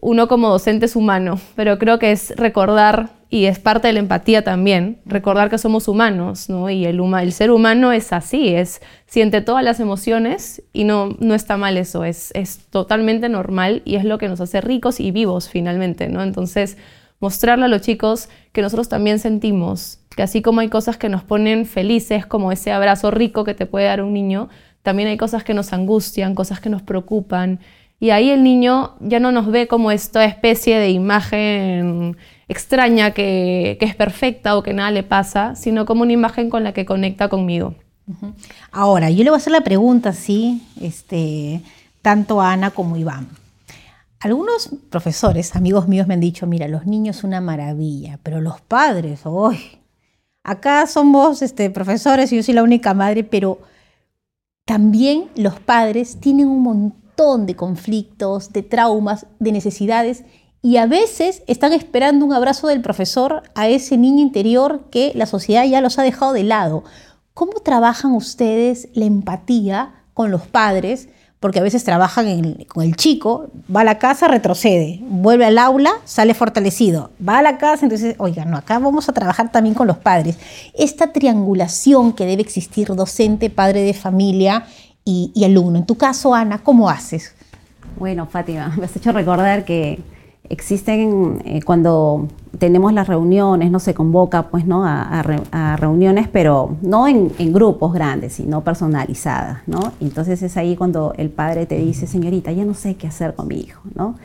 uno 0.00 0.28
como 0.28 0.48
docente 0.48 0.86
es 0.86 0.96
humano, 0.96 1.38
pero 1.54 1.78
creo 1.78 1.98
que 1.98 2.12
es 2.12 2.34
recordar, 2.36 3.10
y 3.32 3.44
es 3.44 3.60
parte 3.60 3.86
de 3.86 3.92
la 3.92 4.00
empatía 4.00 4.42
también, 4.42 4.98
recordar 5.06 5.50
que 5.50 5.58
somos 5.58 5.86
humanos, 5.86 6.48
¿no? 6.48 6.68
Y 6.68 6.84
el, 6.84 7.00
el 7.00 7.32
ser 7.32 7.52
humano 7.52 7.92
es 7.92 8.12
así, 8.12 8.48
es, 8.48 8.82
siente 9.06 9.40
todas 9.40 9.62
las 9.62 9.78
emociones 9.78 10.62
y 10.72 10.82
no, 10.82 11.16
no 11.20 11.34
está 11.34 11.56
mal 11.56 11.76
eso, 11.76 12.04
es, 12.04 12.32
es 12.34 12.66
totalmente 12.70 13.28
normal 13.28 13.82
y 13.84 13.96
es 13.96 14.04
lo 14.04 14.18
que 14.18 14.26
nos 14.26 14.40
hace 14.40 14.60
ricos 14.60 14.98
y 14.98 15.12
vivos 15.12 15.48
finalmente, 15.48 16.08
¿no? 16.08 16.24
Entonces, 16.24 16.76
mostrarle 17.20 17.66
a 17.66 17.68
los 17.68 17.82
chicos 17.82 18.28
que 18.52 18.62
nosotros 18.62 18.88
también 18.88 19.18
sentimos, 19.18 20.00
que 20.16 20.22
así 20.22 20.42
como 20.42 20.60
hay 20.60 20.68
cosas 20.68 20.96
que 20.96 21.08
nos 21.08 21.22
ponen 21.22 21.66
felices, 21.66 22.26
como 22.26 22.50
ese 22.50 22.72
abrazo 22.72 23.10
rico 23.10 23.44
que 23.44 23.54
te 23.54 23.66
puede 23.66 23.86
dar 23.86 24.02
un 24.02 24.12
niño, 24.12 24.48
también 24.82 25.08
hay 25.08 25.16
cosas 25.16 25.44
que 25.44 25.54
nos 25.54 25.72
angustian, 25.72 26.34
cosas 26.34 26.60
que 26.60 26.70
nos 26.70 26.82
preocupan, 26.82 27.60
y 28.00 28.10
ahí 28.10 28.30
el 28.30 28.42
niño 28.42 28.94
ya 29.00 29.20
no 29.20 29.30
nos 29.30 29.46
ve 29.46 29.68
como 29.68 29.90
esta 29.90 30.24
especie 30.24 30.78
de 30.78 30.90
imagen 30.90 32.16
extraña 32.48 33.10
que, 33.10 33.76
es 33.78 33.94
perfecta 33.94 34.56
o 34.56 34.62
que 34.62 34.72
nada 34.72 34.90
le 34.90 35.02
pasa, 35.02 35.54
sino 35.54 35.84
como 35.84 36.02
una 36.02 36.12
imagen 36.12 36.48
con 36.48 36.64
la 36.64 36.72
que 36.72 36.86
conecta 36.86 37.28
conmigo. 37.28 37.74
Ahora, 38.72 39.10
yo 39.10 39.22
le 39.22 39.30
voy 39.30 39.36
a 39.36 39.40
hacer 39.40 39.52
la 39.52 39.60
pregunta, 39.60 40.14
sí, 40.14 40.62
este, 40.80 41.60
tanto 42.00 42.40
a 42.40 42.52
Ana 42.52 42.70
como 42.70 42.94
a 42.94 42.98
Iván. 42.98 43.28
Algunos 44.20 44.68
profesores, 44.90 45.56
amigos 45.56 45.88
míos, 45.88 46.06
me 46.06 46.12
han 46.12 46.20
dicho, 46.20 46.46
mira, 46.46 46.68
los 46.68 46.84
niños 46.84 47.24
una 47.24 47.40
maravilla, 47.40 48.20
pero 48.22 48.42
los 48.42 48.60
padres, 48.60 49.22
hoy, 49.24 49.58
acá 50.44 50.86
somos 50.86 51.40
este, 51.40 51.70
profesores 51.70 52.30
y 52.30 52.36
yo 52.36 52.42
soy 52.42 52.52
la 52.52 52.62
única 52.62 52.92
madre, 52.92 53.24
pero 53.24 53.60
también 54.66 55.30
los 55.36 55.58
padres 55.58 56.18
tienen 56.20 56.48
un 56.48 56.62
montón 56.62 57.46
de 57.46 57.56
conflictos, 57.56 58.52
de 58.52 58.62
traumas, 58.62 59.26
de 59.38 59.52
necesidades 59.52 60.24
y 60.60 60.76
a 60.76 60.84
veces 60.84 61.42
están 61.46 61.72
esperando 61.72 62.26
un 62.26 62.34
abrazo 62.34 62.68
del 62.68 62.82
profesor 62.82 63.42
a 63.54 63.68
ese 63.68 63.96
niño 63.96 64.20
interior 64.20 64.84
que 64.90 65.12
la 65.14 65.24
sociedad 65.24 65.64
ya 65.64 65.80
los 65.80 65.98
ha 65.98 66.02
dejado 66.02 66.34
de 66.34 66.44
lado. 66.44 66.84
¿Cómo 67.32 67.60
trabajan 67.60 68.12
ustedes 68.12 68.90
la 68.92 69.06
empatía 69.06 70.04
con 70.12 70.30
los 70.30 70.46
padres? 70.46 71.08
Porque 71.40 71.58
a 71.58 71.62
veces 71.62 71.84
trabajan 71.84 72.66
con 72.68 72.84
el 72.84 72.96
chico, 72.96 73.50
va 73.74 73.80
a 73.80 73.84
la 73.84 73.98
casa, 73.98 74.28
retrocede, 74.28 75.00
vuelve 75.02 75.46
al 75.46 75.56
aula, 75.56 75.92
sale 76.04 76.34
fortalecido, 76.34 77.10
va 77.26 77.38
a 77.38 77.42
la 77.42 77.56
casa, 77.56 77.86
entonces, 77.86 78.14
oiga, 78.18 78.44
no, 78.44 78.58
acá 78.58 78.78
vamos 78.78 79.08
a 79.08 79.14
trabajar 79.14 79.50
también 79.50 79.74
con 79.74 79.86
los 79.86 79.96
padres. 79.96 80.38
Esta 80.74 81.12
triangulación 81.12 82.12
que 82.12 82.26
debe 82.26 82.42
existir 82.42 82.88
docente, 82.88 83.48
padre 83.48 83.80
de 83.80 83.94
familia 83.94 84.66
y, 85.04 85.32
alumno. 85.44 85.78
En 85.78 85.86
tu 85.86 85.96
caso, 85.96 86.34
Ana, 86.34 86.58
¿cómo 86.58 86.90
haces? 86.90 87.34
Bueno, 87.98 88.26
Fátima, 88.26 88.74
me 88.78 88.84
has 88.84 88.94
hecho 88.96 89.12
recordar 89.12 89.64
que 89.64 89.98
existen 90.50 91.40
eh, 91.46 91.62
cuando 91.62 92.28
tenemos 92.58 92.92
las 92.92 93.08
reuniones, 93.08 93.70
no 93.70 93.78
se 93.78 93.94
convoca 93.94 94.48
pues 94.50 94.66
no 94.66 94.84
a, 94.84 95.22
reuniones, 95.78 96.28
pero 96.28 96.76
no 96.82 97.08
en, 97.08 97.32
en, 97.38 97.52
grupos 97.52 97.94
grandes, 97.94 98.34
sino 98.34 98.60
personalizadas, 98.62 99.60
¿no? 99.66 99.92
Entonces 100.00 100.42
es 100.42 100.56
ahí 100.56 100.76
cuando 100.76 101.14
el 101.16 101.30
padre 101.30 101.64
te 101.64 101.76
dice, 101.76 102.06
señorita, 102.06 102.52
ya 102.52 102.64
no 102.64 102.74
sé 102.74 102.96
qué 102.96 103.06
hacer 103.06 103.34
con 103.34 103.48
mi 103.48 103.60
hijo, 103.60 103.80
¿no? 103.94 104.16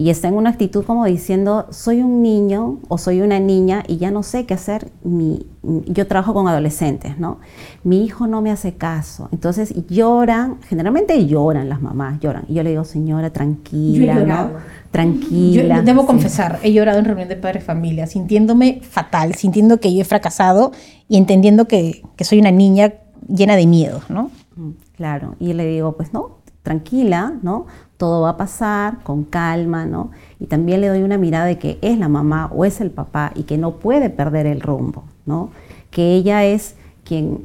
Y 0.00 0.08
está 0.08 0.28
en 0.28 0.34
una 0.34 0.48
actitud 0.48 0.82
como 0.82 1.04
diciendo, 1.04 1.66
soy 1.68 2.00
un 2.00 2.22
niño 2.22 2.78
o 2.88 2.96
soy 2.96 3.20
una 3.20 3.38
niña 3.38 3.84
y 3.86 3.98
ya 3.98 4.10
no 4.10 4.22
sé 4.22 4.46
qué 4.46 4.54
hacer. 4.54 4.90
Mi, 5.04 5.46
yo 5.62 6.06
trabajo 6.06 6.32
con 6.32 6.48
adolescentes, 6.48 7.18
¿no? 7.18 7.38
Mi 7.84 8.02
hijo 8.02 8.26
no 8.26 8.40
me 8.40 8.50
hace 8.50 8.72
caso. 8.72 9.28
Entonces 9.30 9.74
lloran, 9.88 10.56
generalmente 10.62 11.26
lloran 11.26 11.68
las 11.68 11.82
mamás, 11.82 12.18
lloran. 12.18 12.46
Y 12.48 12.54
yo 12.54 12.62
le 12.62 12.70
digo, 12.70 12.84
señora, 12.84 13.28
tranquila, 13.28 14.14
¿no? 14.14 14.52
Tranquila. 14.90 15.76
Yo 15.76 15.82
debo 15.82 16.06
confesar, 16.06 16.60
he 16.62 16.72
llorado 16.72 16.98
en 16.98 17.04
reunión 17.04 17.28
de 17.28 17.36
padres 17.36 17.62
familia, 17.62 18.06
sintiéndome 18.06 18.80
fatal, 18.80 19.34
sintiendo 19.34 19.80
que 19.80 19.92
yo 19.94 20.00
he 20.00 20.06
fracasado 20.06 20.72
y 21.08 21.18
entendiendo 21.18 21.68
que, 21.68 22.04
que 22.16 22.24
soy 22.24 22.38
una 22.38 22.52
niña 22.52 22.94
llena 23.28 23.54
de 23.54 23.66
miedo, 23.66 24.00
¿no? 24.08 24.30
Mm, 24.56 24.70
claro, 24.96 25.36
y 25.38 25.52
le 25.52 25.66
digo, 25.66 25.92
pues 25.94 26.14
no, 26.14 26.39
tranquila, 26.62 27.34
¿no? 27.42 27.66
todo 28.00 28.22
va 28.22 28.30
a 28.30 28.36
pasar 28.38 29.02
con 29.02 29.24
calma, 29.24 29.84
¿no? 29.84 30.10
Y 30.40 30.46
también 30.46 30.80
le 30.80 30.88
doy 30.88 31.02
una 31.02 31.18
mirada 31.18 31.44
de 31.44 31.58
que 31.58 31.78
es 31.82 31.98
la 31.98 32.08
mamá 32.08 32.50
o 32.50 32.64
es 32.64 32.80
el 32.80 32.90
papá 32.90 33.30
y 33.34 33.42
que 33.42 33.58
no 33.58 33.72
puede 33.72 34.08
perder 34.08 34.46
el 34.46 34.62
rumbo, 34.62 35.04
¿no? 35.26 35.50
Que 35.90 36.14
ella 36.14 36.46
es 36.46 36.76
quien, 37.04 37.44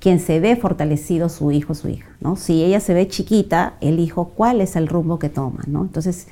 quien 0.00 0.18
se 0.18 0.40
ve 0.40 0.56
fortalecido 0.56 1.28
su 1.28 1.52
hijo, 1.52 1.76
su 1.76 1.88
hija, 1.88 2.08
¿no? 2.20 2.34
Si 2.34 2.64
ella 2.64 2.80
se 2.80 2.94
ve 2.94 3.06
chiquita, 3.06 3.74
el 3.80 4.00
hijo, 4.00 4.32
¿cuál 4.34 4.60
es 4.60 4.74
el 4.74 4.88
rumbo 4.88 5.20
que 5.20 5.28
toma, 5.28 5.60
¿no? 5.68 5.82
Entonces, 5.82 6.26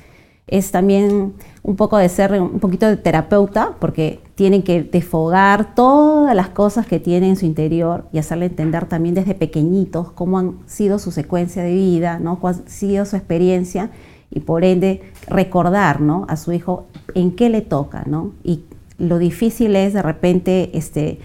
es 0.51 0.71
también 0.71 1.33
un 1.63 1.75
poco 1.75 1.97
de 1.97 2.09
ser 2.09 2.33
un 2.41 2.59
poquito 2.59 2.87
de 2.87 2.97
terapeuta, 2.97 3.75
porque 3.79 4.19
tienen 4.35 4.63
que 4.63 4.83
desfogar 4.83 5.75
todas 5.75 6.35
las 6.35 6.49
cosas 6.49 6.87
que 6.87 6.99
tiene 6.99 7.29
en 7.29 7.35
su 7.35 7.45
interior 7.45 8.05
y 8.11 8.17
hacerle 8.17 8.47
entender 8.47 8.85
también 8.85 9.15
desde 9.15 9.35
pequeñitos 9.35 10.11
cómo 10.11 10.39
han 10.39 10.59
sido 10.65 10.97
su 10.97 11.11
secuencia 11.11 11.63
de 11.63 11.73
vida, 11.73 12.19
¿no? 12.19 12.39
cuál 12.39 12.63
ha 12.65 12.69
sido 12.69 13.05
su 13.05 13.15
experiencia 13.15 13.91
y 14.31 14.41
por 14.41 14.63
ende 14.63 15.01
recordar 15.27 16.01
¿no? 16.01 16.25
a 16.29 16.37
su 16.37 16.51
hijo 16.51 16.87
en 17.13 17.35
qué 17.35 17.49
le 17.49 17.61
toca. 17.61 18.03
¿no? 18.07 18.31
Y 18.43 18.63
lo 18.97 19.17
difícil 19.17 19.75
es 19.75 19.93
de 19.93 20.01
repente 20.01 20.71
este, 20.73 21.19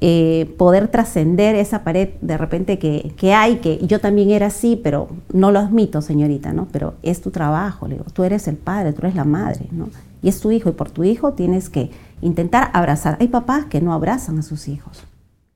eh, 0.00 0.54
poder 0.58 0.88
trascender 0.88 1.54
esa 1.54 1.84
pared 1.84 2.10
de 2.20 2.36
repente 2.36 2.78
que, 2.78 3.12
que, 3.16 3.34
hay, 3.34 3.56
que 3.56 3.78
yo 3.86 4.00
también 4.00 4.30
era 4.30 4.46
así, 4.46 4.78
pero 4.82 5.08
no 5.32 5.50
lo 5.50 5.58
admito, 5.58 6.02
señorita, 6.02 6.52
¿no? 6.52 6.68
Pero 6.70 6.94
es 7.02 7.20
tu 7.20 7.30
trabajo, 7.30 7.88
le 7.88 7.94
digo, 7.94 8.06
tú 8.12 8.24
eres 8.24 8.48
el 8.48 8.56
padre, 8.56 8.92
tú 8.92 9.00
eres 9.02 9.14
la 9.14 9.24
madre, 9.24 9.66
¿no? 9.70 9.88
Y 10.22 10.28
es 10.28 10.40
tu 10.40 10.50
hijo, 10.50 10.68
y 10.68 10.72
por 10.72 10.90
tu 10.90 11.04
hijo 11.04 11.32
tienes 11.32 11.70
que 11.70 11.90
intentar 12.20 12.70
abrazar. 12.74 13.16
Hay 13.20 13.28
papás 13.28 13.66
que 13.66 13.80
no 13.80 13.92
abrazan 13.92 14.38
a 14.38 14.42
sus 14.42 14.68
hijos. 14.68 15.04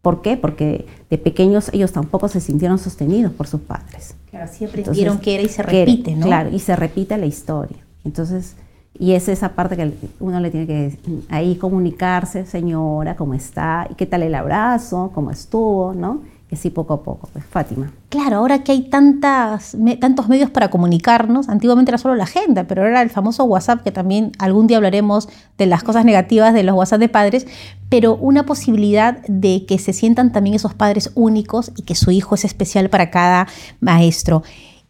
¿Por 0.00 0.20
qué? 0.22 0.36
Porque 0.36 0.86
de 1.08 1.18
pequeños 1.18 1.70
ellos 1.72 1.92
tampoco 1.92 2.28
se 2.28 2.40
sintieron 2.40 2.78
sostenidos 2.78 3.32
por 3.32 3.46
sus 3.46 3.60
padres. 3.62 4.14
Claro, 4.30 4.50
siempre 4.52 4.82
aprendieron 4.82 5.18
que 5.18 5.34
era 5.34 5.42
y 5.42 5.48
se 5.48 5.62
repite, 5.62 6.14
¿no? 6.14 6.26
Claro, 6.26 6.50
y 6.50 6.58
se 6.58 6.76
repite 6.76 7.16
la 7.16 7.26
historia. 7.26 7.78
Entonces, 8.04 8.56
y 8.98 9.12
es 9.12 9.28
esa 9.28 9.50
parte 9.50 9.76
que 9.76 9.92
uno 10.20 10.38
le 10.40 10.50
tiene 10.50 10.66
que 10.66 10.98
ahí 11.28 11.56
comunicarse, 11.56 12.46
señora, 12.46 13.16
¿cómo 13.16 13.34
está? 13.34 13.88
¿Y 13.90 13.94
qué 13.94 14.06
tal 14.06 14.22
el 14.22 14.34
abrazo? 14.34 15.10
¿Cómo 15.12 15.32
estuvo? 15.32 15.92
¿No? 15.94 16.20
Y 16.48 16.54
así 16.54 16.70
poco 16.70 16.94
a 16.94 17.02
poco, 17.02 17.28
pues 17.32 17.44
Fátima. 17.44 17.90
Claro, 18.10 18.36
ahora 18.36 18.62
que 18.62 18.70
hay 18.70 18.82
tantas, 18.82 19.76
tantos 19.98 20.28
medios 20.28 20.50
para 20.50 20.70
comunicarnos, 20.70 21.48
antiguamente 21.48 21.90
era 21.90 21.98
solo 21.98 22.14
la 22.14 22.24
agenda, 22.24 22.64
pero 22.64 22.82
ahora 22.82 23.02
el 23.02 23.10
famoso 23.10 23.44
WhatsApp, 23.44 23.82
que 23.82 23.90
también 23.90 24.30
algún 24.38 24.68
día 24.68 24.76
hablaremos 24.76 25.28
de 25.58 25.66
las 25.66 25.82
cosas 25.82 26.04
negativas 26.04 26.54
de 26.54 26.62
los 26.62 26.76
WhatsApp 26.76 27.00
de 27.00 27.08
padres, 27.08 27.46
pero 27.88 28.14
una 28.14 28.46
posibilidad 28.46 29.22
de 29.26 29.66
que 29.66 29.78
se 29.78 29.92
sientan 29.92 30.30
también 30.30 30.54
esos 30.54 30.74
padres 30.74 31.10
únicos 31.16 31.72
y 31.76 31.82
que 31.82 31.96
su 31.96 32.12
hijo 32.12 32.36
es 32.36 32.44
especial 32.44 32.90
para 32.90 33.10
cada 33.10 33.48
maestro. 33.80 34.44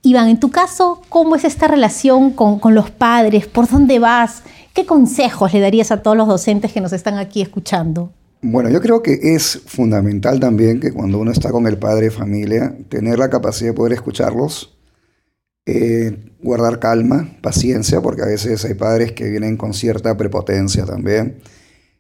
Iván, 0.04 0.28
en 0.28 0.38
tu 0.38 0.50
caso, 0.50 1.00
¿cómo 1.08 1.34
es 1.34 1.44
esta 1.44 1.66
relación 1.66 2.32
con, 2.32 2.60
los 2.74 2.90
padres? 2.90 3.46
¿Por 3.46 3.66
dónde 3.66 3.98
vas? 3.98 4.42
¿Qué 4.74 4.84
consejos 4.84 5.54
le 5.54 5.60
darías 5.60 5.90
a 5.90 6.02
todos 6.02 6.14
los 6.14 6.28
docentes 6.28 6.72
que 6.72 6.82
nos 6.82 6.92
están 6.92 7.16
aquí 7.16 7.40
escuchando? 7.40 8.12
Bueno, 8.42 8.68
yo 8.68 8.82
creo 8.82 9.02
que 9.02 9.18
es 9.34 9.62
fundamental 9.64 10.38
también 10.40 10.78
que 10.78 10.92
cuando 10.92 11.18
uno 11.18 11.30
está 11.30 11.50
con 11.50 11.66
el 11.66 11.78
padre 11.78 12.06
de 12.06 12.10
familia, 12.10 12.76
tener 12.90 13.18
la 13.18 13.30
capacidad 13.30 13.70
de 13.70 13.74
poder 13.74 13.94
escucharlos, 13.94 14.76
eh, 15.64 16.34
guardar 16.42 16.80
calma, 16.80 17.38
paciencia, 17.40 18.02
porque 18.02 18.22
a 18.22 18.26
veces 18.26 18.62
hay 18.66 18.74
padres 18.74 19.12
que 19.12 19.30
vienen 19.30 19.56
con 19.56 19.72
cierta 19.72 20.16
prepotencia 20.18 20.84
también. 20.84 21.40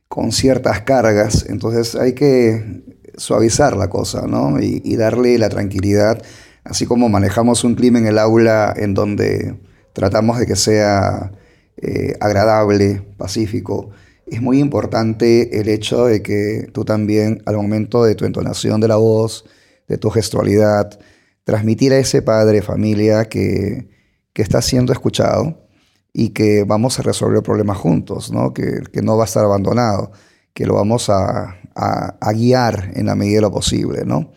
con 0.06 0.30
ciertas 0.30 0.82
cargas, 0.82 1.46
entonces 1.48 1.96
hay 1.96 2.12
que 2.12 2.84
suavizar 3.16 3.76
la 3.76 3.88
cosa, 3.88 4.26
¿no? 4.26 4.60
Y, 4.60 4.96
darle 4.96 5.38
la 5.38 5.48
tranquilidad, 5.48 6.22
así 6.64 6.86
como 6.86 7.08
manejamos 7.08 7.64
un 7.64 7.74
clima 7.74 7.98
en 7.98 8.06
el 8.06 8.18
aula 8.18 8.74
en 8.76 8.94
donde 8.94 9.56
tratamos 9.92 10.38
de 10.38 10.46
que 10.46 10.56
sea 10.56 11.32
eh, 11.76 12.16
agradable, 12.20 13.02
pacífico. 13.16 13.90
Es 14.26 14.40
muy 14.40 14.58
importante 14.58 15.60
el 15.60 15.68
hecho 15.68 16.06
de 16.06 16.22
que 16.22 16.68
tú 16.72 16.84
también, 16.84 17.42
al 17.46 17.56
momento 17.56 18.04
de 18.04 18.14
tu 18.14 18.24
entonación 18.24 18.80
de 18.80 18.88
la 18.88 18.96
voz, 18.96 19.44
de 19.86 19.98
tu 19.98 20.10
gestualidad, 20.10 20.98
transmitir 21.44 21.92
a 21.92 21.98
ese 21.98 22.22
padre, 22.22 22.62
familia, 22.62 23.26
que, 23.26 23.88
que 24.32 24.42
está 24.42 24.62
siendo 24.62 24.92
escuchado 24.92 25.64
y 26.12 26.30
que 26.30 26.64
vamos 26.64 26.98
a 26.98 27.02
resolver 27.02 27.38
el 27.38 27.42
problema 27.42 27.74
juntos, 27.74 28.32
¿no? 28.32 28.54
Que, 28.54 28.82
no 29.02 29.16
va 29.16 29.24
a 29.24 29.26
estar 29.26 29.44
abandonado, 29.44 30.12
que 30.54 30.64
lo 30.64 30.74
vamos 30.74 31.10
a, 31.10 31.56
a, 31.74 32.32
guiar 32.32 32.92
en 32.94 33.06
la 33.06 33.16
medida 33.16 33.36
de 33.36 33.42
lo 33.42 33.50
posible, 33.50 34.04
¿no? 34.04 34.32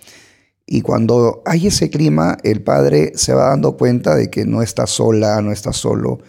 Y 0.69 0.82
cuando 0.82 1.41
hay 1.45 1.67
ese 1.67 1.89
clima, 1.89 2.38
el 2.43 2.62
padre 2.62 3.13
se 3.15 3.34
va 3.34 3.49
dando 3.49 3.77
cuenta 3.77 4.15
de 4.15 4.30
que 4.30 4.45
no 4.45 4.62
está 4.62 4.86
sola, 4.86 5.41
no 5.41 5.53
está 5.53 5.71
solo, 5.71 6.19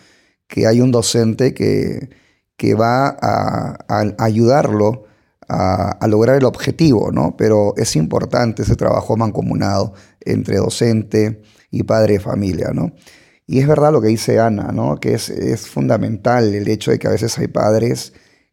que 0.46 0.68
hay 0.68 0.80
un 0.80 0.92
docente 0.92 1.52
que, 1.54 2.08
que 2.56 2.74
va 2.74 3.08
a, 3.20 4.14
ayudarlo 4.18 5.06
a, 5.48 6.06
lograr 6.06 6.36
el 6.36 6.44
objetivo, 6.44 7.10
¿no? 7.10 7.36
Pero 7.36 7.74
es 7.76 7.96
importante 7.96 8.62
ese 8.62 8.76
trabajo 8.76 9.16
mancomunado 9.16 9.94
entre 10.20 10.58
docente 10.58 11.42
y 11.72 11.82
padre 11.82 12.14
de 12.14 12.20
familia, 12.20 12.70
¿no? 12.72 12.92
Y 13.44 13.58
es 13.58 13.66
verdad 13.66 13.92
lo 13.92 14.00
que 14.00 14.08
dice 14.08 14.38
Ana, 14.38 14.70
¿no? 14.72 15.00
Que 15.00 15.14
es, 15.14 15.30
es 15.30 15.66
fundamental 15.66 16.54
el 16.54 16.68
hecho 16.68 16.92
de 16.92 17.00
que 17.00 17.08
a 17.08 17.12
veces 17.12 17.36
hay 17.38 17.48
padres 17.48 18.12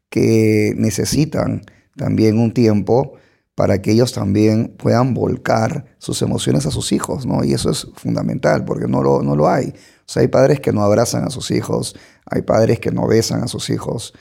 que 0.09 0.73
necesitan 0.77 1.61
también 1.95 2.39
un 2.39 2.53
tiempo 2.53 3.13
para 3.55 3.81
que 3.81 3.91
ellos 3.91 4.11
también 4.11 4.75
puedan 4.77 5.13
volcar 5.13 5.95
sus 5.97 6.21
emociones 6.21 6.65
a 6.65 6.71
sus 6.71 6.91
hijos, 6.91 7.25
¿no? 7.25 7.43
Y 7.45 7.53
eso 7.53 7.71
es 7.71 7.87
fundamental, 7.95 8.65
porque 8.65 8.87
no 8.87 9.01
lo, 9.01 9.23
no 9.23 9.35
lo 9.37 9.49
hay. 9.49 9.69
O 9.69 10.07
sea, 10.07 10.21
hay 10.21 10.27
padres 10.27 10.59
que 10.59 10.73
no 10.73 10.83
abrazan 10.83 11.23
a 11.23 11.29
sus 11.29 11.51
hijos, 11.51 11.95
hay 12.25 12.41
padres 12.41 12.79
que 12.81 12.91
no 12.91 13.07
besan 13.07 13.43
a 13.43 13.47
sus 13.47 13.69
hijos. 13.69 14.13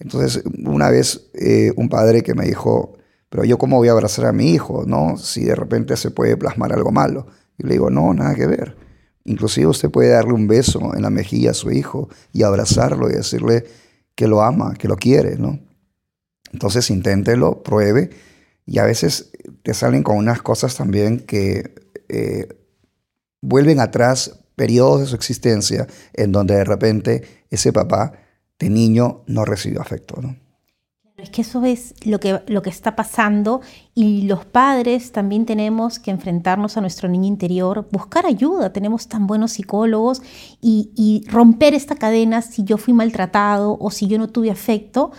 Entonces, 0.00 0.42
una 0.66 0.90
vez 0.90 1.30
eh, 1.34 1.72
un 1.76 1.88
padre 1.88 2.22
que 2.22 2.34
me 2.34 2.46
dijo, 2.46 2.98
pero 3.28 3.44
yo 3.44 3.58
cómo 3.58 3.76
voy 3.76 3.88
a 3.88 3.92
abrazar 3.92 4.26
a 4.26 4.32
mi 4.32 4.50
hijo, 4.50 4.84
¿no? 4.84 5.16
Si 5.16 5.44
de 5.44 5.54
repente 5.54 5.96
se 5.96 6.10
puede 6.10 6.36
plasmar 6.36 6.72
algo 6.72 6.90
malo. 6.90 7.28
Y 7.58 7.66
le 7.66 7.74
digo, 7.74 7.90
no, 7.90 8.12
nada 8.12 8.34
que 8.34 8.46
ver. 8.46 8.76
Inclusive 9.24 9.68
usted 9.68 9.90
puede 9.90 10.08
darle 10.08 10.32
un 10.32 10.48
beso 10.48 10.96
en 10.96 11.02
la 11.02 11.10
mejilla 11.10 11.52
a 11.52 11.54
su 11.54 11.70
hijo 11.70 12.08
y 12.32 12.42
abrazarlo 12.42 13.08
y 13.08 13.12
decirle 13.12 13.64
que 14.16 14.26
lo 14.26 14.42
ama, 14.42 14.74
que 14.74 14.88
lo 14.88 14.96
quiere, 14.96 15.36
¿no? 15.36 15.60
Entonces 16.52 16.90
inténtelo, 16.90 17.62
pruebe 17.62 18.10
y 18.70 18.78
a 18.78 18.84
veces 18.84 19.32
te 19.64 19.74
salen 19.74 20.04
con 20.04 20.16
unas 20.16 20.42
cosas 20.42 20.76
también 20.76 21.18
que 21.18 21.74
eh, 22.08 22.46
vuelven 23.42 23.80
atrás 23.80 24.44
periodos 24.54 25.00
de 25.00 25.06
su 25.06 25.16
existencia 25.16 25.88
en 26.14 26.30
donde 26.30 26.54
de 26.54 26.62
repente 26.62 27.44
ese 27.50 27.72
papá 27.72 28.12
de 28.60 28.70
niño 28.70 29.24
no 29.26 29.44
recibió 29.44 29.80
afecto. 29.80 30.22
¿no? 30.22 30.36
Es 31.16 31.30
que 31.30 31.42
eso 31.42 31.64
es 31.64 31.94
lo 32.04 32.20
que, 32.20 32.42
lo 32.46 32.62
que 32.62 32.70
está 32.70 32.94
pasando 32.94 33.60
y 33.92 34.22
los 34.22 34.44
padres 34.44 35.10
también 35.10 35.46
tenemos 35.46 35.98
que 35.98 36.12
enfrentarnos 36.12 36.76
a 36.76 36.80
nuestro 36.80 37.08
niño 37.08 37.26
interior, 37.26 37.88
buscar 37.90 38.24
ayuda, 38.24 38.72
tenemos 38.72 39.08
tan 39.08 39.26
buenos 39.26 39.50
psicólogos 39.50 40.22
y, 40.60 40.92
y 40.94 41.28
romper 41.28 41.74
esta 41.74 41.96
cadena 41.96 42.40
si 42.40 42.62
yo 42.62 42.78
fui 42.78 42.94
maltratado 42.94 43.76
o 43.80 43.90
si 43.90 44.06
yo 44.06 44.16
no 44.16 44.28
tuve 44.28 44.48
afecto, 44.48 45.10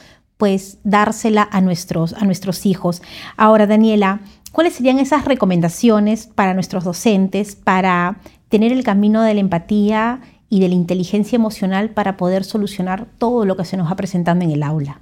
pues 0.42 0.80
dársela 0.84 1.48
a 1.52 1.62
nuestros, 1.62 2.14
a 2.14 2.26
nuestros 2.26 2.66
hijos. 2.66 3.04
Ahora, 3.38 3.68
Daniela, 3.68 4.22
¿cuáles 4.52 4.74
serían 4.74 4.98
esas 4.98 5.26
recomendaciones 5.26 6.26
para 6.26 6.56
nuestros 6.56 6.84
docentes 6.84 7.56
para 7.56 8.18
tener 8.50 8.72
el 8.72 8.84
camino 8.84 9.22
de 9.22 9.36
la 9.36 9.40
empatía 9.40 10.22
y 10.50 10.60
de 10.60 10.68
la 10.68 10.74
inteligencia 10.74 11.36
emocional 11.36 11.92
para 11.92 12.18
poder 12.18 12.44
solucionar 12.44 13.06
todo 13.20 13.46
lo 13.46 13.56
que 13.56 13.66
se 13.66 13.78
nos 13.78 13.88
va 13.88 13.96
presentando 13.96 14.44
en 14.44 14.50
el 14.50 14.64
aula? 14.64 15.02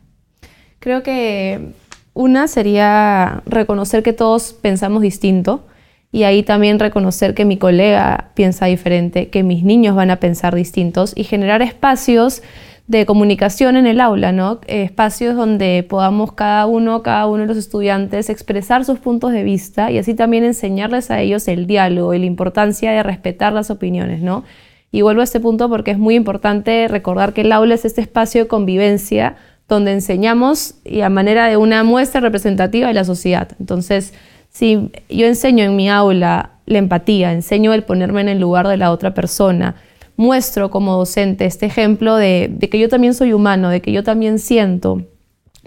Creo 0.80 1.04
que 1.04 1.72
una 2.14 2.50
sería 2.50 3.42
reconocer 3.46 4.04
que 4.04 4.12
todos 4.12 4.52
pensamos 4.52 5.02
distinto 5.02 5.68
y 6.12 6.24
ahí 6.24 6.44
también 6.44 6.80
reconocer 6.80 7.34
que 7.34 7.46
mi 7.46 7.56
colega 7.56 8.32
piensa 8.34 8.66
diferente, 8.66 9.30
que 9.30 9.44
mis 9.44 9.64
niños 9.64 9.96
van 9.96 10.12
a 10.12 10.18
pensar 10.18 10.54
distintos 10.54 11.14
y 11.16 11.24
generar 11.24 11.62
espacios 11.62 12.42
de 12.90 13.06
comunicación 13.06 13.78
en 13.78 13.86
el 13.86 14.02
aula, 14.02 14.32
¿no? 14.32 14.62
espacios 14.66 15.36
donde 15.36 15.86
podamos 15.88 16.32
cada 16.32 16.66
uno, 16.66 17.04
cada 17.04 17.28
uno 17.28 17.44
de 17.44 17.48
los 17.48 17.58
estudiantes 17.58 18.32
expresar 18.32 18.84
sus 18.84 18.98
puntos 18.98 19.32
de 19.32 19.44
vista 19.44 19.92
y 19.92 20.00
así 20.00 20.16
también 20.16 20.44
enseñarles 20.44 21.12
a 21.12 21.22
ellos 21.22 21.48
el 21.48 21.68
diálogo 21.68 22.16
y 22.16 22.20
la 22.20 22.26
importancia 22.26 22.92
de 22.92 23.04
respetar 23.04 23.54
las 23.54 23.70
opiniones, 23.70 24.22
¿no? 24.24 24.44
Y 24.92 25.04
vuelvo 25.04 25.22
a 25.22 25.24
este 25.24 25.40
punto 25.40 25.70
porque 25.70 25.92
es 25.92 26.00
muy 26.00 26.16
importante 26.16 26.88
recordar 26.88 27.34
que 27.34 27.42
el 27.42 27.52
aula 27.52 27.76
es 27.76 27.86
este 27.86 28.02
espacio 28.02 28.42
de 28.42 28.48
convivencia 28.48 29.36
donde 29.68 29.92
enseñamos 29.92 30.74
y 30.84 31.02
a 31.02 31.10
manera 31.10 31.48
de 31.48 31.58
una 31.58 31.84
muestra 31.84 32.22
representativa 32.22 32.88
de 32.88 32.96
la 32.96 33.04
sociedad. 33.04 33.50
Entonces, 33.60 34.16
si 34.50 34.90
yo 35.10 35.28
enseño 35.28 35.64
en 35.64 35.76
mi 35.76 35.92
aula 35.92 36.54
la 36.66 36.80
empatía, 36.80 37.34
enseño 37.34 37.72
el 37.72 37.84
ponerme 37.84 38.22
en 38.22 38.30
el 38.30 38.40
lugar 38.40 38.68
de 38.68 38.78
la 38.78 38.90
otra 38.90 39.14
persona, 39.14 39.76
muestro 40.20 40.70
como 40.70 40.98
docente 40.98 41.46
este 41.46 41.66
ejemplo 41.66 42.18
de, 42.18 42.58
que 42.70 42.78
yo 42.78 42.90
también 42.90 43.14
soy 43.14 43.32
humano, 43.32 43.70
de 43.70 43.82
que 43.82 43.94
yo 43.94 44.04
también 44.04 44.38
siento, 44.38 45.02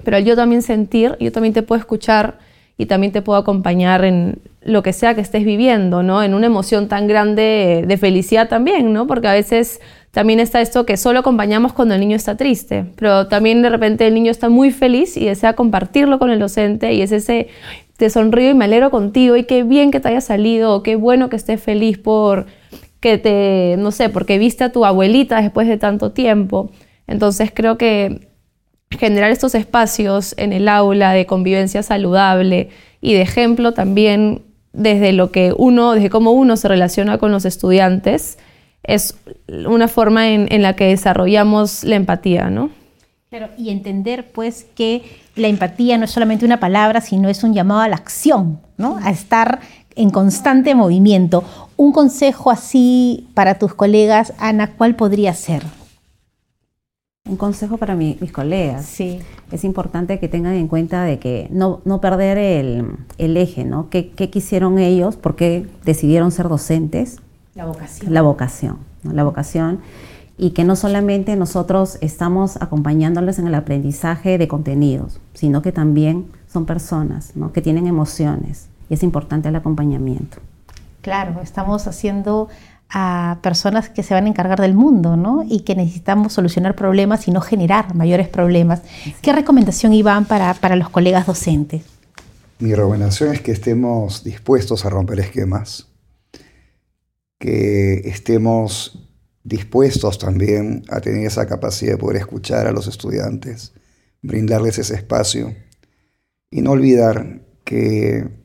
pero 0.05 0.19
al 0.19 0.27
yo 0.27 0.37
también 0.37 0.61
sentir, 0.61 1.17
yo 1.21 1.33
también 1.33 1.55
te 1.55 1.63
puedo 1.63 1.79
escuchar 1.79 2.39
y 2.77 2.85
también 2.85 3.13
te 3.13 3.23
puedo 3.23 3.39
acompañar 3.39 4.05
en 4.05 4.41
lo 4.61 4.83
que 4.83 4.93
sea 4.93 5.15
que 5.15 5.23
estés 5.23 5.47
viviendo, 5.47 6.03
¿no? 6.03 6.23
En 6.23 6.35
una 6.35 6.49
emoción 6.49 6.87
tan 6.87 7.07
grande 7.07 7.85
de 7.89 7.97
felicidad 7.97 8.51
también, 8.51 8.93
¿no? 8.93 9.07
Porque 9.07 9.27
a 9.27 9.33
veces 9.33 9.81
también 10.11 10.39
está 10.39 10.61
esto 10.61 10.85
que 10.85 10.99
solo 10.99 11.21
acompañamos 11.21 11.73
cuando 11.73 11.95
el 11.95 12.01
niño 12.01 12.17
está 12.17 12.37
triste, 12.37 12.85
pero 12.97 13.29
también 13.29 13.63
de 13.63 13.71
repente 13.71 14.07
el 14.07 14.13
niño 14.13 14.31
está 14.31 14.51
muy 14.51 14.71
feliz 14.71 15.17
y 15.17 15.25
desea 15.25 15.55
compartirlo 15.55 16.19
con 16.19 16.31
el 16.31 16.39
docente 16.39 16.93
y 16.93 17.01
es 17.01 17.11
ese, 17.11 17.49
te 17.97 18.11
sonrío 18.11 18.51
y 18.51 18.55
me 18.55 18.67
alegro 18.67 18.91
contigo 18.91 19.35
y 19.35 19.45
qué 19.45 19.63
bien 19.63 19.91
que 19.91 20.01
te 20.01 20.09
haya 20.09 20.21
salido, 20.21 20.83
qué 20.83 20.97
bueno 20.97 21.31
que 21.31 21.37
estés 21.37 21.63
feliz 21.63 21.97
por 21.97 22.45
que 23.03 23.19
te, 23.19 23.75
no 23.79 23.91
sé, 23.91 24.09
porque 24.09 24.39
viste 24.39 24.65
a 24.65 24.73
tu 24.73 24.87
abuelita 24.87 25.43
después 25.43 25.67
de 25.67 25.77
tanto 25.77 26.13
tiempo. 26.13 26.71
Entonces 27.07 27.51
creo 27.53 27.77
que 27.77 28.29
generar 28.91 29.33
estos 29.33 29.55
espacios 29.57 30.35
en 30.39 30.53
el 30.53 30.69
aula 30.69 31.13
de 31.13 31.27
convivencia 31.27 31.83
saludable 31.83 32.71
y 33.01 33.15
de 33.15 33.23
ejemplo 33.23 33.73
también 33.73 34.43
desde 34.73 35.13
lo 35.13 35.33
que 35.33 35.53
uno, 35.57 35.93
desde 35.93 36.11
cómo 36.11 36.31
uno 36.31 36.57
se 36.57 36.69
relaciona 36.69 37.19
con 37.19 37.33
los 37.33 37.45
estudiantes, 37.45 38.39
es 38.85 39.17
una 39.67 39.89
forma 39.89 40.29
en, 40.31 40.63
la 40.63 40.77
que 40.77 40.87
desarrollamos 40.87 41.83
la 41.83 41.97
empatía, 41.97 42.51
¿no? 42.51 42.71
Claro, 43.31 43.49
y 43.59 43.71
entender 43.71 44.31
pues 44.31 44.67
que 44.77 45.03
la 45.35 45.49
empatía 45.49 45.99
no 45.99 46.05
es 46.05 46.11
solamente 46.13 46.45
una 46.45 46.61
palabra, 46.61 47.01
sino 47.01 47.29
es 47.29 47.43
un 47.43 47.53
llamado 47.53 47.81
a 47.81 47.89
la 47.89 47.97
acción, 47.97 48.61
¿no? 48.77 48.99
A 49.03 49.11
estar 49.11 49.61
en 49.97 50.11
constante 50.11 50.75
movimiento. 50.75 51.45
Un 51.77 51.93
consejo 51.93 52.51
así 52.51 53.29
para 53.35 53.59
tus 53.59 53.75
colegas, 53.75 54.33
Ana, 54.39 54.75
¿cuál 54.77 54.97
podría 54.97 55.35
ser? 55.35 55.63
Un 57.29 57.37
consejo 57.37 57.77
para 57.77 57.95
mis 57.95 58.33
colegas. 58.33 58.85
Sí. 58.85 59.21
Es 59.53 59.65
importante 59.65 60.19
que 60.19 60.29
tengan 60.29 60.55
en 60.55 60.67
cuenta 60.67 61.05
de 61.05 61.19
que 61.19 61.47
no, 61.53 61.81
no 61.85 62.01
perder 62.01 62.37
el, 62.39 63.37
eje, 63.37 63.65
¿no? 63.65 63.91
¿Qué, 63.91 64.11
quisieron 64.11 64.79
ellos? 64.79 65.17
¿Por 65.17 65.37
qué 65.37 65.67
decidieron 65.85 66.33
ser 66.33 66.49
docentes? 66.49 67.21
La 67.55 67.67
vocación. 67.67 68.13
La 68.13 68.23
vocación, 68.23 68.79
La 69.05 69.25
vocación. 69.25 69.81
Y 70.37 70.51
que 70.51 70.65
no 70.65 70.75
solamente 70.75 71.37
nosotros 71.37 71.99
estamos 72.01 72.57
acompañándoles 72.61 73.39
en 73.39 73.47
el 73.47 73.55
aprendizaje 73.55 74.39
de 74.39 74.49
contenidos, 74.49 75.21
sino 75.35 75.63
que 75.63 75.71
también 75.71 76.27
son 76.53 76.65
personas, 76.67 77.37
¿no? 77.37 77.53
Que 77.53 77.63
tienen 77.63 77.87
emociones, 77.87 78.69
es 78.95 79.03
importante 79.03 79.49
el 79.49 79.57
acompañamiento. 79.57 80.39
Claro, 81.01 81.41
estamos 81.43 81.87
haciendo 81.87 82.49
a 82.89 83.39
personas 83.43 83.89
que 83.89 84.03
se 84.03 84.15
van 84.15 84.27
a 84.27 84.29
encargar 84.29 84.61
del 84.61 84.75
mundo, 84.75 85.17
¿no? 85.17 85.45
Y 85.49 85.61
que 85.61 85.75
necesitamos 85.75 86.35
solucionar 86.35 86.77
problemas 86.77 87.27
y 87.27 87.31
no 87.31 87.41
generar 87.41 87.95
mayores 87.95 88.29
problemas. 88.29 88.83
¿Qué 89.23 89.33
recomendación, 89.33 89.95
Iván, 89.95 90.27
para, 90.27 90.53
para 90.55 90.77
los 90.77 90.91
colegas 90.91 91.27
docentes? 91.27 91.83
Mi 92.59 92.75
recomendación 92.75 93.33
es 93.33 93.41
que 93.41 93.53
estemos 93.53 94.23
dispuestos 94.25 94.85
a 94.85 94.91
romper 94.91 95.21
esquemas, 95.21 95.89
que 97.39 97.95
estemos 98.05 99.09
dispuestos 99.43 100.19
también 100.19 100.85
a 100.89 101.01
tener 101.01 101.27
esa 101.27 101.47
capacidad 101.47 101.93
de 101.93 101.99
poder 101.99 102.19
escuchar 102.19 102.67
a 102.67 102.73
los 102.73 102.87
estudiantes, 102.87 103.73
brindarles 104.21 104.79
ese 104.79 104.95
espacio 104.95 105.55
y 106.51 106.61
no 106.61 106.73
olvidar 106.73 107.41
que 107.65 108.42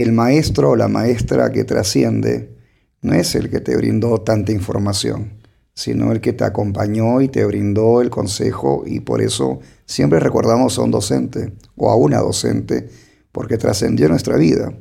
el 0.00 0.12
maestro 0.12 0.70
o 0.70 0.76
la 0.76 0.88
maestra 0.88 1.52
que 1.52 1.64
trasciende 1.64 2.56
no 3.02 3.14
es 3.14 3.34
el 3.34 3.50
que 3.50 3.60
te 3.60 3.76
brindó 3.76 4.20
tanta 4.20 4.52
información, 4.52 5.42
sino 5.74 6.12
el 6.12 6.20
que 6.20 6.32
te 6.32 6.44
acompañó 6.44 7.20
y 7.20 7.28
te 7.28 7.44
brindó 7.44 8.00
el 8.00 8.08
consejo 8.08 8.84
y 8.86 9.00
por 9.00 9.20
eso 9.20 9.60
siempre 9.84 10.20
recordamos 10.20 10.78
a 10.78 10.82
un 10.82 10.92
docente 10.92 11.52
o 11.76 11.90
a 11.90 11.96
una 11.96 12.20
docente 12.20 12.88
porque 13.32 13.58
trascendió 13.58 14.08
nuestra 14.08 14.36
vida. 14.36 14.72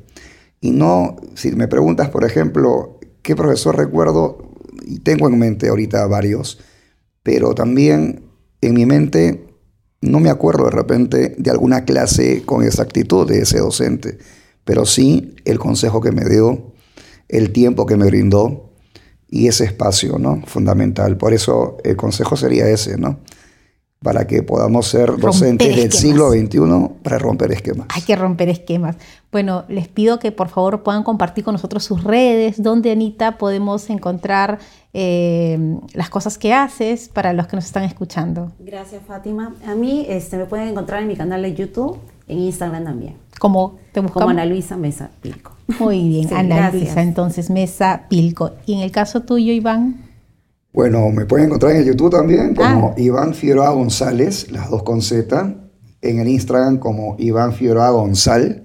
Y 0.59 0.71
no, 0.71 1.15
si 1.33 1.51
me 1.53 1.67
preguntas, 1.67 2.09
por 2.09 2.23
ejemplo, 2.23 2.99
qué 3.23 3.35
profesor 3.35 3.75
recuerdo, 3.75 4.51
y 4.85 4.99
tengo 4.99 5.27
en 5.27 5.39
mente 5.39 5.69
ahorita 5.69 6.05
varios, 6.07 6.59
pero 7.23 7.55
también 7.55 8.25
en 8.61 8.73
mi 8.73 8.85
mente 8.85 9.47
no 10.01 10.19
me 10.19 10.29
acuerdo 10.29 10.65
de 10.65 10.71
repente 10.71 11.35
de 11.37 11.51
alguna 11.51 11.85
clase 11.85 12.43
con 12.45 12.63
exactitud 12.63 13.27
de 13.27 13.39
ese 13.39 13.59
docente, 13.59 14.17
pero 14.63 14.85
sí 14.85 15.35
el 15.45 15.59
consejo 15.59 16.01
que 16.01 16.11
me 16.11 16.25
dio, 16.25 16.71
el 17.27 17.51
tiempo 17.51 17.85
que 17.85 17.97
me 17.97 18.05
brindó 18.05 18.71
y 19.31 19.47
ese 19.47 19.63
espacio, 19.63 20.19
¿no? 20.19 20.41
Fundamental. 20.45 21.17
Por 21.17 21.33
eso 21.33 21.77
el 21.83 21.95
consejo 21.95 22.35
sería 22.35 22.67
ese, 22.67 22.97
¿no? 22.97 23.19
Para 23.99 24.25
que 24.27 24.43
podamos 24.43 24.87
ser 24.87 25.15
docentes 25.17 25.75
del 25.75 25.91
siglo 25.91 26.31
XXI 26.31 26.59
para 27.03 27.17
romper 27.19 27.51
esquemas. 27.51 27.87
Hay 27.93 28.01
que 28.01 28.15
romper 28.15 28.49
esquemas. 28.49 28.97
Bueno, 29.31 29.63
les 29.69 29.87
pido 29.87 30.19
que 30.19 30.31
por 30.31 30.49
favor 30.49 30.83
puedan 30.83 31.03
compartir 31.03 31.43
con 31.43 31.53
nosotros 31.53 31.83
sus 31.83 32.03
redes, 32.03 32.61
donde 32.61 32.91
Anita 32.91 33.37
podemos 33.37 33.89
encontrar 33.89 34.59
eh, 34.93 35.77
las 35.93 36.09
cosas 36.09 36.37
que 36.37 36.53
haces 36.53 37.07
para 37.07 37.31
los 37.31 37.47
que 37.47 37.55
nos 37.55 37.65
están 37.65 37.83
escuchando. 37.83 38.51
Gracias, 38.59 39.01
Fátima. 39.07 39.55
A 39.65 39.75
mí 39.75 40.05
este, 40.09 40.35
me 40.35 40.45
pueden 40.45 40.67
encontrar 40.67 41.01
en 41.03 41.07
mi 41.07 41.15
canal 41.15 41.43
de 41.43 41.53
YouTube, 41.53 41.97
en 42.31 42.39
Instagram 42.39 42.85
también. 42.85 43.15
¿Cómo 43.39 43.77
te 43.91 43.99
buscamos? 43.99 44.23
Como 44.23 44.29
Ana 44.29 44.45
Luisa 44.45 44.77
Mesa 44.77 45.11
Pilco. 45.21 45.51
Muy 45.79 46.07
bien, 46.07 46.33
Ana 46.33 46.71
Luisa, 46.71 47.01
entonces 47.01 47.49
Mesa 47.49 48.05
Pilco. 48.09 48.51
¿Y 48.65 48.73
en 48.73 48.79
el 48.79 48.91
caso 48.91 49.21
tuyo, 49.21 49.51
Iván? 49.51 50.09
Bueno, 50.73 51.09
me 51.09 51.25
pueden 51.25 51.47
encontrar 51.47 51.73
en 51.73 51.79
el 51.79 51.85
YouTube 51.85 52.11
también 52.11 52.55
como 52.55 52.89
ah. 52.89 52.99
Iván 52.99 53.33
Figueroa 53.33 53.71
González, 53.71 54.49
las 54.51 54.69
dos 54.69 54.83
con 54.83 55.01
Z. 55.01 55.55
En 56.01 56.19
el 56.19 56.27
Instagram 56.27 56.77
como 56.77 57.15
Iván 57.19 57.53
Figueroa 57.53 57.89
González. 57.91 58.61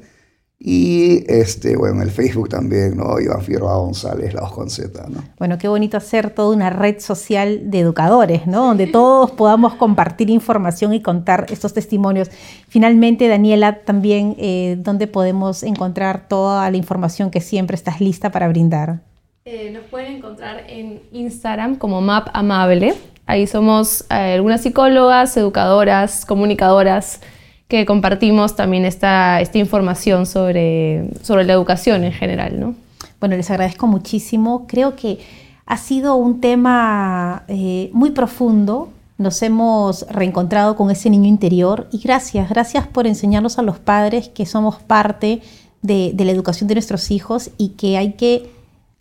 Y 0.59 1.23
este, 1.31 1.77
bueno, 1.77 2.03
el 2.03 2.11
Facebook 2.11 2.49
también, 2.49 2.97
¿no? 2.97 3.21
Iván 3.21 3.43
Figueroa 3.43 3.77
González, 3.77 4.33
la 4.33 4.41
con 4.49 4.71
Z, 4.71 5.07
¿no? 5.11 5.23
Bueno, 5.39 5.59
qué 5.59 5.69
bonito 5.69 5.99
hacer 5.99 6.31
toda 6.31 6.57
una 6.57 6.71
red 6.71 6.99
social 6.99 7.71
de 7.71 7.81
educadores, 7.81 8.47
¿no? 8.47 8.69
Donde 8.69 8.87
todos 8.87 9.33
podamos 9.33 9.75
compartir 9.75 10.31
información 10.31 10.95
y 10.95 11.03
contar 11.03 11.47
estos 11.51 11.75
testimonios. 11.75 12.31
Finalmente, 12.69 13.29
Daniela, 13.29 13.81
también, 13.85 14.35
eh, 14.39 14.77
¿dónde 14.79 15.07
podemos 15.07 15.63
encontrar 15.63 16.27
toda 16.27 16.71
la 16.71 16.77
información 16.79 17.31
que 17.31 17.43
siempre 17.43 17.75
estás 17.75 18.01
lista 18.01 18.33
para 18.33 18.49
brindar? 18.49 19.01
Eh, 19.45 19.71
nos 19.73 19.85
pueden 19.85 20.17
encontrar 20.17 20.65
en 20.69 21.03
Instagram 21.13 21.77
como 21.77 22.01
Map 22.01 22.29
Amable. 22.33 22.95
Ahí 23.27 23.47
somos 23.47 24.07
eh, 24.09 24.35
algunas 24.35 24.63
psicólogas, 24.63 25.37
educadoras, 25.37 26.25
comunicadoras 26.25 27.21
que 27.69 27.85
compartimos 27.85 28.55
también 28.55 28.85
esta, 28.85 29.41
esta 29.41 29.59
información 29.59 30.27
sobre, 30.27 31.09
sobre 31.23 31.45
la 31.45 31.53
educación 31.53 32.05
en 32.05 32.13
general. 32.13 32.61
¿no? 32.61 32.75
Bueno, 33.19 33.37
les 33.37 33.51
agradezco 33.51 33.87
muchísimo. 33.87 34.67
Creo 34.69 34.95
que 34.95 35.19
ha 35.67 35.77
sido 35.77 36.15
un 36.17 36.41
tema 36.41 37.45
eh, 37.49 37.91
muy 37.93 38.11
profundo. 38.11 38.91
Nos 39.19 39.43
hemos 39.43 40.07
reencontrado 40.09 40.77
con 40.77 40.91
ese 40.91 41.11
niño 41.11 41.27
interior 41.27 41.89
y 41.91 41.99
gracias, 41.99 42.49
gracias 42.51 42.87
por 42.87 43.07
enseñarnos 43.07 43.59
a 43.59 43.63
los 43.63 43.79
padres 43.79 44.29
que 44.29 44.47
somos 44.47 44.77
parte 44.77 45.41
de, 45.83 46.13
de 46.15 46.25
la 46.25 46.33
educación 46.33 46.69
de 46.69 46.75
nuestros 46.75 47.11
hijos 47.11 47.51
y 47.57 47.71
que 47.71 47.97
hay 47.97 48.13
que 48.13 48.51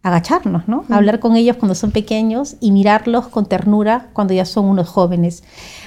agacharnos, 0.05 0.67
¿no? 0.67 0.85
Hablar 0.91 1.19
con 1.19 1.35
ellos 1.35 1.57
cuando 1.57 1.73
son 1.73 1.89
pequeños 1.89 2.57
y 2.59 2.71
mirarlos 2.71 3.27
con 3.27 3.47
ternura 3.47 4.09
cuando 4.13 4.35
ya 4.35 4.45
son 4.45 4.65
unos 4.65 4.87
jóvenes. 4.87 5.43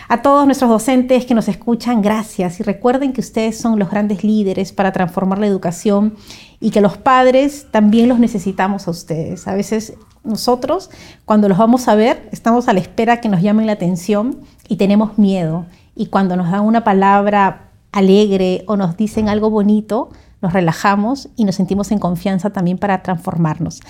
A 0.09 0.23
todos 0.23 0.45
nuestros 0.45 0.69
docentes 0.69 1.25
que 1.25 1.35
nos 1.35 1.47
escuchan, 1.47 2.03
gracias 2.03 2.59
y 2.59 2.65
recuerden 2.65 3.13
que 3.13 3.21
ustedes 3.21 3.57
son 3.61 3.79
los 3.79 3.89
grandes 3.89 4.25
líderes 4.25 4.73
para 4.73 4.91
transformar 4.91 5.39
la 5.39 5.47
educación 5.47 6.17
y 6.59 6.71
que 6.71 6.81
los 6.81 6.97
padres 6.97 7.69
también 7.71 8.09
los 8.09 8.19
necesitamos 8.19 8.89
a 8.89 8.91
ustedes. 8.91 9.47
A 9.47 9.55
veces 9.55 9.95
nosotros, 10.25 10.91
cuando 11.25 11.49
los 11.49 11.57
vamos 11.57 11.87
a 11.87 11.95
ver, 11.95 12.29
estamos 12.33 12.67
a 12.67 12.73
la 12.73 12.81
espera 12.81 13.21
que 13.21 13.29
nos 13.29 13.41
llamen 13.41 13.67
la 13.67 13.75
atención 13.75 14.41
y 14.67 14.79
tenemos 14.79 15.17
miedo. 15.17 15.67
Y 15.95 16.07
cuando 16.07 16.35
nos 16.35 16.51
dan 16.51 16.63
una 16.63 16.83
palabra 16.83 17.69
alegre 17.93 18.65
o 18.67 18.77
nos 18.77 18.97
dicen 18.97 19.29
algo 19.29 19.49
bonito, 19.49 20.11
nos 20.41 20.53
relajamos 20.53 21.29
y 21.37 21.45
nos 21.45 21.57
sentimos 21.57 21.91
en 21.91 21.99
confianza 21.99 22.51
también 22.51 22.79
para 22.79 23.03
transformarnos. 23.03 23.81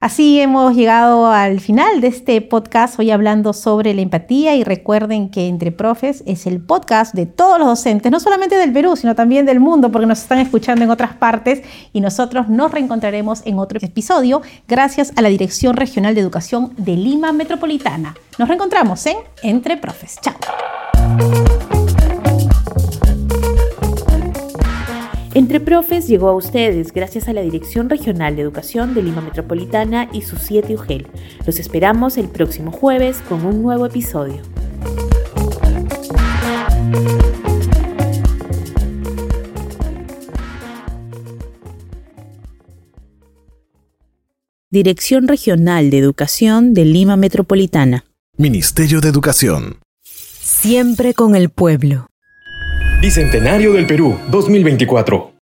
Así 0.00 0.40
hemos 0.40 0.74
llegado 0.74 1.30
al 1.30 1.60
final 1.60 2.00
de 2.00 2.06
este 2.06 2.40
podcast, 2.40 2.98
hoy 2.98 3.10
hablando 3.10 3.52
sobre 3.52 3.92
la 3.92 4.00
empatía 4.00 4.56
y 4.56 4.64
recuerden 4.64 5.28
que 5.28 5.46
Entre 5.46 5.72
Profes 5.72 6.22
es 6.26 6.46
el 6.46 6.62
podcast 6.62 7.14
de 7.14 7.26
todos 7.26 7.58
los 7.58 7.68
docentes, 7.68 8.10
no 8.10 8.18
solamente 8.18 8.56
del 8.56 8.72
Perú, 8.72 8.96
sino 8.96 9.14
también 9.14 9.44
del 9.44 9.60
mundo, 9.60 9.92
porque 9.92 10.06
nos 10.06 10.20
están 10.20 10.38
escuchando 10.38 10.82
en 10.82 10.90
otras 10.90 11.12
partes 11.12 11.60
y 11.92 12.00
nosotros 12.00 12.48
nos 12.48 12.72
reencontraremos 12.72 13.42
en 13.44 13.58
otro 13.58 13.78
episodio 13.82 14.40
gracias 14.66 15.12
a 15.16 15.20
la 15.20 15.28
Dirección 15.28 15.76
Regional 15.76 16.14
de 16.14 16.22
Educación 16.22 16.72
de 16.78 16.96
Lima 16.96 17.34
Metropolitana. 17.34 18.14
Nos 18.38 18.48
reencontramos 18.48 19.04
en 19.04 19.18
Entre 19.42 19.76
Profes. 19.76 20.16
Chao. 20.22 21.59
Entre 25.32 25.60
Profes 25.60 26.08
llegó 26.08 26.28
a 26.28 26.34
ustedes 26.34 26.92
gracias 26.92 27.28
a 27.28 27.32
la 27.32 27.42
Dirección 27.42 27.88
Regional 27.88 28.34
de 28.34 28.42
Educación 28.42 28.94
de 28.94 29.02
Lima 29.04 29.20
Metropolitana 29.20 30.08
y 30.12 30.22
su 30.22 30.36
7 30.36 30.74
UGEL. 30.74 31.06
Los 31.46 31.60
esperamos 31.60 32.18
el 32.18 32.28
próximo 32.28 32.72
jueves 32.72 33.18
con 33.28 33.46
un 33.46 33.62
nuevo 33.62 33.86
episodio. 33.86 34.42
Dirección 44.68 45.28
Regional 45.28 45.90
de 45.90 45.98
Educación 45.98 46.74
de 46.74 46.84
Lima 46.84 47.16
Metropolitana. 47.16 48.04
Ministerio 48.36 49.00
de 49.00 49.08
Educación. 49.08 49.78
Siempre 50.02 51.14
con 51.14 51.36
el 51.36 51.50
pueblo. 51.50 52.08
Bicentenario 53.00 53.72
del 53.72 53.86
Perú 53.86 54.18
2024. 54.28 55.32